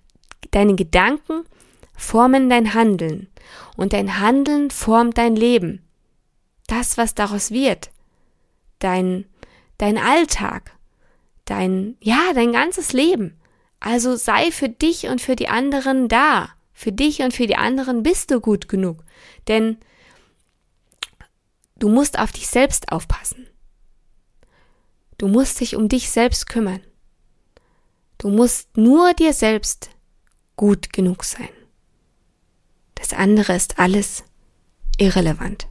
deine 0.49 0.73
Gedanken 0.73 1.43
formen 1.95 2.49
dein 2.49 2.73
Handeln 2.73 3.27
und 3.77 3.93
dein 3.93 4.19
Handeln 4.19 4.71
formt 4.71 5.19
dein 5.19 5.35
Leben. 5.35 5.83
Das, 6.65 6.97
was 6.97 7.13
daraus 7.13 7.51
wird, 7.51 7.91
dein, 8.79 9.25
dein 9.77 9.99
Alltag, 9.99 10.71
dein, 11.45 11.97
ja, 12.01 12.33
dein 12.33 12.51
ganzes 12.51 12.91
Leben. 12.91 13.39
Also 13.79 14.15
sei 14.15 14.49
für 14.49 14.69
dich 14.69 15.05
und 15.07 15.21
für 15.21 15.35
die 15.35 15.49
anderen 15.49 16.07
da. 16.07 16.49
Für 16.73 16.91
dich 16.91 17.21
und 17.21 17.31
für 17.31 17.45
die 17.45 17.57
anderen 17.57 18.01
bist 18.01 18.31
du 18.31 18.39
gut 18.39 18.67
genug. 18.67 19.03
Denn 19.47 19.77
du 21.77 21.89
musst 21.89 22.17
auf 22.17 22.31
dich 22.31 22.47
selbst 22.47 22.91
aufpassen. 22.91 23.47
Du 25.17 25.27
musst 25.27 25.59
dich 25.59 25.75
um 25.75 25.89
dich 25.89 26.09
selbst 26.09 26.47
kümmern. 26.47 26.81
Du 28.17 28.29
musst 28.29 28.77
nur 28.77 29.13
dir 29.13 29.33
selbst 29.33 29.89
gut 30.55 30.93
genug 30.93 31.23
sein. 31.23 31.49
Das 32.95 33.13
andere 33.13 33.55
ist 33.55 33.79
alles 33.79 34.23
irrelevant. 34.97 35.67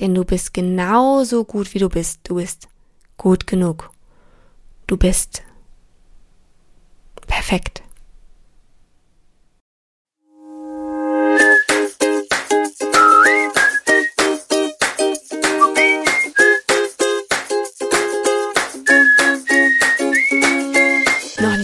Denn 0.00 0.14
du 0.14 0.24
bist 0.24 0.54
genauso 0.54 1.44
gut, 1.44 1.74
wie 1.74 1.78
du 1.78 1.88
bist. 1.88 2.20
Du 2.24 2.36
bist 2.36 2.68
gut 3.16 3.46
genug. 3.46 3.90
Du 4.86 4.96
bist 4.96 5.42
perfekt. 7.26 7.82